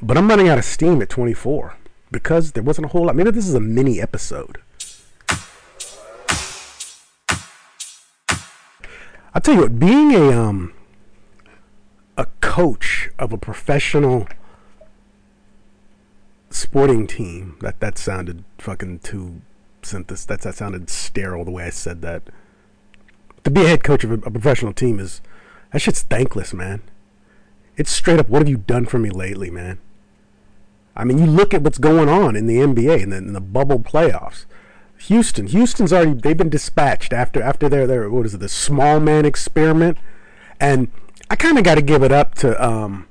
but 0.01 0.17
I'm 0.17 0.27
running 0.27 0.49
out 0.49 0.57
of 0.57 0.65
steam 0.65 1.01
at 1.01 1.09
24 1.09 1.75
because 2.11 2.51
there 2.51 2.63
wasn't 2.63 2.85
a 2.85 2.89
whole 2.89 3.05
lot. 3.05 3.15
Maybe 3.15 3.31
this 3.31 3.47
is 3.47 3.53
a 3.53 3.59
mini 3.59 4.01
episode. 4.01 4.59
I'll 9.33 9.41
tell 9.41 9.55
you 9.55 9.61
what, 9.61 9.79
being 9.79 10.13
a 10.13 10.31
um 10.31 10.73
a 12.17 12.25
coach 12.41 13.09
of 13.17 13.31
a 13.31 13.37
professional 13.37 14.27
sporting 16.49 17.07
team, 17.07 17.57
that 17.61 17.79
that 17.79 17.97
sounded 17.97 18.43
fucking 18.57 18.99
too 18.99 19.41
synthesis. 19.81 20.25
That 20.25 20.41
that 20.41 20.55
sounded 20.55 20.89
sterile 20.89 21.45
the 21.45 21.51
way 21.51 21.63
I 21.63 21.69
said 21.69 22.01
that 22.01 22.23
to 23.43 23.49
be 23.49 23.63
a 23.63 23.67
head 23.67 23.83
coach 23.83 24.03
of 24.03 24.11
a, 24.11 24.15
a, 24.15 24.31
professional 24.31 24.73
team 24.73 24.99
is 24.99 25.21
that 25.71 25.81
shit's 25.81 26.03
thankless, 26.03 26.53
man. 26.53 26.81
It's 27.77 27.89
straight 27.89 28.19
up. 28.19 28.29
What 28.29 28.39
have 28.39 28.49
you 28.49 28.57
done 28.57 28.85
for 28.85 28.99
me 28.99 29.09
lately, 29.09 29.49
man? 29.49 29.79
I 30.95 31.03
mean, 31.03 31.17
you 31.17 31.25
look 31.25 31.53
at 31.53 31.61
what's 31.61 31.77
going 31.77 32.09
on 32.09 32.35
in 32.35 32.47
the 32.47 32.57
NBA 32.57 33.03
and 33.03 33.13
in 33.13 33.33
the 33.33 33.41
bubble 33.41 33.79
playoffs. 33.79 34.45
Houston, 34.99 35.47
Houston's 35.47 35.91
already 35.91 36.13
they've 36.13 36.37
been 36.37 36.49
dispatched 36.49 37.11
after 37.11 37.41
after 37.41 37.67
their 37.67 37.87
their 37.87 38.09
what 38.09 38.25
is 38.25 38.35
it 38.35 38.39
the 38.39 38.49
small 38.49 38.99
man 38.99 39.25
experiment, 39.25 39.97
and 40.59 40.91
I 41.29 41.35
kind 41.35 41.57
of 41.57 41.63
got 41.63 41.75
to 41.75 41.81
give 41.81 42.03
it 42.03 42.11
up 42.11 42.35
to 42.35 42.63
um, 42.63 43.07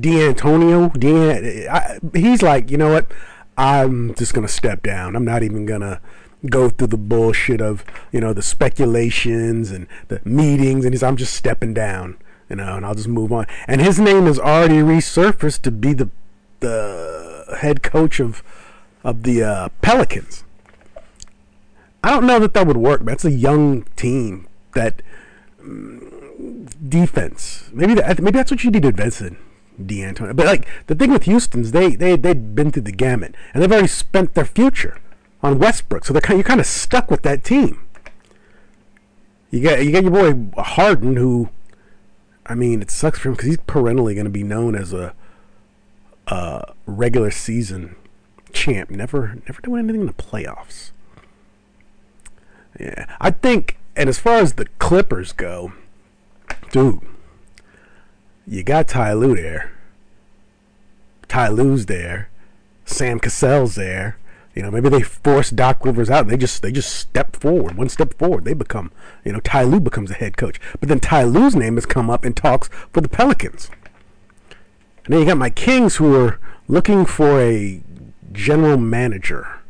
D'Antonio, 0.00 0.88
D'An, 0.90 1.68
I, 1.70 1.98
he's 2.14 2.42
like, 2.42 2.70
you 2.70 2.78
know 2.78 2.92
what? 2.92 3.12
I'm 3.58 4.14
just 4.14 4.32
gonna 4.32 4.48
step 4.48 4.82
down. 4.82 5.14
I'm 5.14 5.24
not 5.24 5.42
even 5.42 5.66
gonna 5.66 6.00
go 6.46 6.68
through 6.68 6.88
the 6.88 6.96
bullshit 6.96 7.60
of 7.60 7.84
you 8.10 8.20
know 8.20 8.32
the 8.32 8.42
speculations 8.42 9.70
and 9.70 9.86
the 10.08 10.20
meetings, 10.24 10.84
and 10.84 10.94
he's 10.94 11.02
I'm 11.02 11.16
just 11.16 11.34
stepping 11.34 11.74
down, 11.74 12.16
you 12.48 12.56
know, 12.56 12.76
and 12.76 12.86
I'll 12.86 12.94
just 12.94 13.08
move 13.08 13.32
on. 13.32 13.46
And 13.68 13.80
his 13.80 14.00
name 14.00 14.24
has 14.24 14.38
already 14.38 14.78
resurfaced 14.78 15.62
to 15.62 15.70
be 15.70 15.92
the 15.92 16.08
the 16.64 17.56
head 17.60 17.82
coach 17.82 18.20
of 18.20 18.42
of 19.02 19.22
the 19.22 19.42
uh, 19.42 19.68
Pelicans. 19.82 20.44
I 22.02 22.10
don't 22.10 22.26
know 22.26 22.38
that 22.38 22.54
that 22.54 22.66
would 22.66 22.76
work. 22.76 23.04
That's 23.04 23.24
a 23.24 23.30
young 23.30 23.84
team 23.96 24.46
that 24.72 25.02
mm, 25.62 26.88
defense. 26.88 27.70
Maybe 27.72 27.94
that, 27.94 28.20
maybe 28.20 28.38
that's 28.38 28.50
what 28.50 28.64
you 28.64 28.70
need 28.70 28.82
to 28.82 28.88
invest 28.88 29.20
in, 29.20 29.36
D'Antonio. 29.84 30.34
But 30.34 30.46
like 30.46 30.66
the 30.86 30.94
thing 30.94 31.10
with 31.10 31.24
Houston's, 31.24 31.72
they 31.72 31.96
they 31.96 32.16
they've 32.16 32.54
been 32.54 32.70
through 32.72 32.82
the 32.82 32.92
gamut 32.92 33.34
and 33.52 33.62
they've 33.62 33.72
already 33.72 33.88
spent 33.88 34.34
their 34.34 34.44
future 34.44 34.98
on 35.42 35.58
Westbrook, 35.58 36.04
so 36.04 36.12
they're 36.12 36.22
kind 36.22 36.38
you're 36.38 36.44
kind 36.44 36.60
of 36.60 36.66
stuck 36.66 37.10
with 37.10 37.22
that 37.22 37.44
team. 37.44 37.80
You 39.50 39.62
got 39.62 39.84
you 39.84 39.92
got 39.92 40.02
your 40.02 40.10
boy 40.32 40.62
Harden, 40.62 41.16
who, 41.16 41.48
I 42.44 42.54
mean, 42.54 42.82
it 42.82 42.90
sucks 42.90 43.20
for 43.20 43.28
him 43.28 43.34
because 43.34 43.48
he's 43.48 43.58
perennially 43.66 44.14
going 44.14 44.24
to 44.24 44.30
be 44.30 44.42
known 44.42 44.74
as 44.74 44.92
a, 44.92 45.14
a 46.26 46.72
regular 46.86 47.30
season 47.30 47.96
champ. 48.52 48.90
Never 48.90 49.36
never 49.46 49.60
doing 49.62 49.80
anything 49.80 50.02
in 50.02 50.06
the 50.06 50.12
playoffs. 50.12 50.90
Yeah, 52.78 53.06
I 53.20 53.30
think, 53.30 53.78
and 53.94 54.08
as 54.08 54.18
far 54.18 54.38
as 54.38 54.54
the 54.54 54.66
Clippers 54.78 55.32
go, 55.32 55.72
dude, 56.72 57.00
you 58.46 58.62
got 58.62 58.88
Ty 58.88 59.12
Lue 59.14 59.36
there. 59.36 59.72
Ty 61.28 61.48
Lue's 61.48 61.86
there. 61.86 62.30
Sam 62.84 63.18
Cassell's 63.18 63.76
there. 63.76 64.18
You 64.54 64.62
know, 64.62 64.70
maybe 64.70 64.88
they 64.88 65.02
force 65.02 65.50
Doc 65.50 65.84
Rivers 65.84 66.10
out. 66.10 66.22
And 66.22 66.30
they 66.30 66.36
just 66.36 66.62
they 66.62 66.70
just 66.70 66.94
step 66.94 67.36
forward, 67.36 67.76
one 67.76 67.88
step 67.88 68.14
forward. 68.18 68.44
They 68.44 68.54
become, 68.54 68.92
you 69.24 69.32
know, 69.32 69.40
Ty 69.40 69.64
Lue 69.64 69.80
becomes 69.80 70.10
a 70.10 70.14
head 70.14 70.36
coach. 70.36 70.60
But 70.78 70.88
then 70.88 71.00
Ty 71.00 71.24
Lue's 71.24 71.56
name 71.56 71.74
has 71.74 71.86
come 71.86 72.10
up 72.10 72.24
in 72.24 72.34
talks 72.34 72.68
for 72.92 73.00
the 73.00 73.08
Pelicans. 73.08 73.70
And 75.04 75.12
then 75.12 75.20
you 75.20 75.26
got 75.26 75.36
my 75.36 75.50
Kings 75.50 75.96
who 75.96 76.14
are 76.14 76.38
looking 76.66 77.04
for 77.04 77.40
a 77.40 77.82
general 78.32 78.76
manager. 78.78 79.60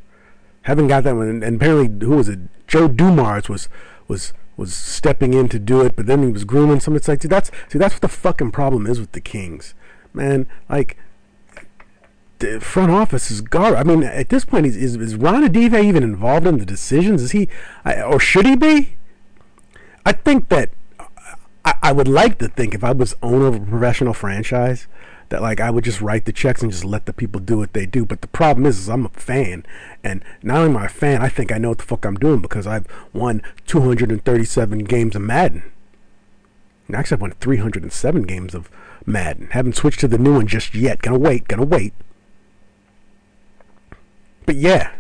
Haven't 0.63 0.89
got 0.89 1.05
that 1.05 1.17
one. 1.17 1.43
And 1.43 1.57
apparently, 1.57 2.07
who 2.07 2.17
was 2.17 2.29
it? 2.29 2.39
Joe 2.67 2.89
Dumars 2.89 3.49
was 3.49 3.69
was 4.09 4.33
was 4.57 4.73
stepping 4.73 5.35
in 5.35 5.49
to 5.49 5.59
do 5.59 5.81
it, 5.83 5.97
but 5.97 6.07
then 6.07 6.23
he 6.23 6.31
was 6.31 6.45
grooming 6.45 6.81
somebody. 6.81 7.01
It's 7.01 7.09
like, 7.09 7.23
see, 7.23 7.29
that's 7.29 7.51
see, 7.69 7.79
that's 7.79 7.95
what 7.95 8.03
the 8.03 8.09
fucking 8.09 8.53
problem 8.53 8.87
is 8.87 9.01
with 9.01 9.13
the 9.13 9.21
Kings, 9.21 9.75
man. 10.13 10.47
Like, 10.69 10.97
the 12.39 12.61
front 12.61 12.93
office 12.93 13.31
is 13.31 13.41
garbage. 13.41 13.81
I 13.81 13.83
mean, 13.83 14.05
at 14.05 14.29
this 14.29 14.45
point, 14.45 14.67
is 14.67 14.77
is, 14.77 14.97
is 14.97 15.17
Ranadive 15.17 15.83
even 15.83 16.03
involved 16.03 16.47
in 16.47 16.59
the 16.59 16.67
decisions? 16.67 17.21
Is 17.21 17.33
he, 17.33 17.49
or 17.85 18.21
should 18.21 18.47
he 18.47 18.55
be? 18.55 18.97
I 20.07 20.13
think 20.13 20.49
that 20.51 20.71
I, 21.65 21.75
I 21.83 21.93
would 21.93 22.09
like 22.09 22.39
to 22.39 22.49
think 22.49 22.75
if 22.75 22.85
I 22.85 22.93
was 22.93 23.17
owner 23.23 23.47
of 23.47 23.57
a 23.57 23.61
professional 23.61 24.15
franchise 24.15 24.87
that 25.29 25.43
like 25.43 25.61
I 25.61 25.71
would 25.71 25.85
just 25.85 26.01
write 26.01 26.25
the 26.25 26.33
checks 26.33 26.63
and 26.63 26.71
just 26.71 26.85
let 26.85 27.07
the 27.07 27.13
people 27.13 27.41
do 27.41 27.59
what 27.59 27.73
they 27.73 27.87
do. 27.87 28.05
But 28.05 28.21
the 28.21 28.29
problem 28.29 28.67
is, 28.67 28.79
is 28.79 28.89
I'm 28.89 29.07
a 29.07 29.11
fan, 29.11 29.65
and 30.03 30.25
not 30.43 30.59
only 30.59 30.71
am 30.71 30.77
I 30.77 30.87
a 30.87 30.89
fan, 30.89 31.23
I 31.23 31.29
think 31.29 31.53
I 31.53 31.59
know 31.59 31.71
what 31.71 31.79
the 31.79 31.85
fuck 31.85 32.05
I'm 32.05 32.17
doing 32.17 32.41
because 32.41 32.67
I've 32.67 32.87
won 33.13 33.43
237 33.67 34.79
games 34.81 35.17
of 35.17 35.23
Madden. 35.23 35.71
Actually, 36.93 37.17
I've 37.17 37.23
won 37.23 37.31
307 37.33 38.23
games 38.23 38.55
of 38.55 38.71
Madden. 39.07 39.49
Haven't 39.53 39.77
switched 39.77 40.01
to 40.01 40.09
the 40.09 40.19
new 40.19 40.35
one 40.35 40.47
just 40.47 40.75
yet. 40.75 41.03
Gonna 41.03 41.19
wait. 41.19 41.49
Gonna 41.49 41.65
wait. 41.65 41.95
But 44.47 44.57
yeah, 44.57 44.93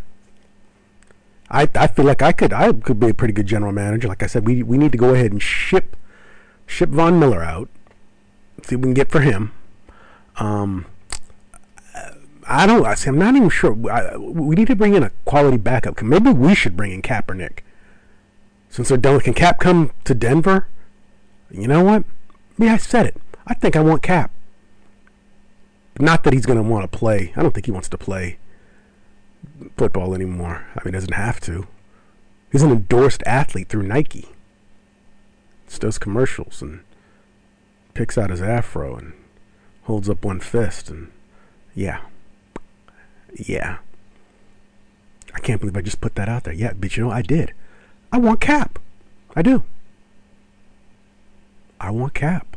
I 1.51 1.69
I 1.75 1.87
feel 1.87 2.05
like 2.05 2.23
I 2.23 2.33
could 2.33 2.53
I 2.53 2.73
could 2.73 2.99
be 2.99 3.11
a 3.11 3.15
pretty 3.15 3.35
good 3.35 3.47
general 3.47 3.73
manager. 3.73 4.09
Like 4.09 4.23
I 4.23 4.27
said, 4.27 4.47
we 4.47 4.63
we 4.63 4.79
need 4.79 4.93
to 4.93 4.99
go 4.99 5.15
ahead 5.15 5.33
and 5.33 5.43
ship 5.43 5.97
ship 6.67 6.89
Von 6.89 7.19
Miller 7.19 7.43
out. 7.43 7.69
See 8.63 8.77
what 8.77 8.83
we 8.83 8.87
can 8.89 8.95
get 8.95 9.11
for 9.11 9.21
him. 9.21 9.53
Um, 10.37 10.87
I 12.47 12.66
don't. 12.66 12.85
I 12.85 12.94
see. 12.94 13.09
I'm 13.09 13.18
not 13.18 13.37
even 13.37 13.49
sure. 13.49 13.77
I, 13.90 14.16
we 14.16 14.55
need 14.55 14.66
to 14.66 14.77
bring 14.77 14.94
in 14.94 15.03
a 15.03 15.11
quality 15.25 15.57
backup. 15.57 16.01
Maybe 16.03 16.31
we 16.31 16.55
should 16.55 16.77
bring 16.77 16.92
in 16.92 17.03
Kaepernick. 17.03 17.61
Since 18.68 18.88
they're 18.88 18.99
done, 18.99 19.20
can 19.20 19.35
Cap 19.35 19.61
come 19.61 19.92
to 20.05 20.14
Denver? 20.14 20.66
You 21.51 21.68
know 21.68 21.85
what? 21.85 22.05
Yeah, 22.59 22.75
I 22.75 22.77
said 22.77 23.07
it. 23.07 23.20
I 23.47 23.55
think 23.55 23.77
I 23.77 23.81
want 23.81 24.03
Cap. 24.03 24.31
Not 25.99 26.25
that 26.25 26.33
he's 26.33 26.47
going 26.47 26.62
to 26.62 26.68
want 26.68 26.90
to 26.90 26.99
play. 26.99 27.33
I 27.37 27.42
don't 27.42 27.55
think 27.55 27.66
he 27.66 27.73
wants 27.73 27.88
to 27.90 27.99
play 27.99 28.38
football 29.77 30.14
anymore. 30.14 30.66
I 30.75 30.81
mean, 30.85 30.92
he 30.94 30.99
doesn't 30.99 31.14
have 31.14 31.40
to. 31.42 31.68
He's 32.51 32.62
an 32.62 32.73
endorsed 32.73 33.23
athlete 33.27 33.68
through 33.68 33.85
Nike. 33.85 34.29
Just 35.68 35.83
does 35.83 35.99
commercials 35.99 36.61
and 36.61 36.81
picks 37.94 38.18
out 38.18 38.31
his 38.31 38.42
afro 38.42 38.97
and 38.97 39.12
holds 39.85 40.09
up 40.09 40.25
one 40.25 40.40
fist 40.40 40.90
and 40.90 41.11
yeah. 41.75 42.01
Yeah. 43.35 43.79
I 45.35 45.40
can't 45.40 45.61
believe 45.61 45.77
I 45.77 45.83
just 45.83 46.01
put 46.01 46.14
that 46.14 46.29
out 46.29 46.44
there. 46.44 46.55
Yeah, 46.55 46.73
but 46.79 46.97
you 46.97 47.05
know, 47.05 47.11
I 47.11 47.23
did. 47.23 47.53
I 48.12 48.18
want 48.18 48.40
Cap. 48.40 48.79
I 49.35 49.42
do. 49.42 49.64
I 51.81 51.90
want 51.90 52.14
Cap. 52.14 52.54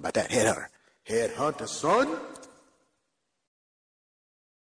About 0.00 0.14
that. 0.14 0.30
Headhunter. 0.30 0.66
Headhunter, 1.08 1.68
son. 1.68 2.08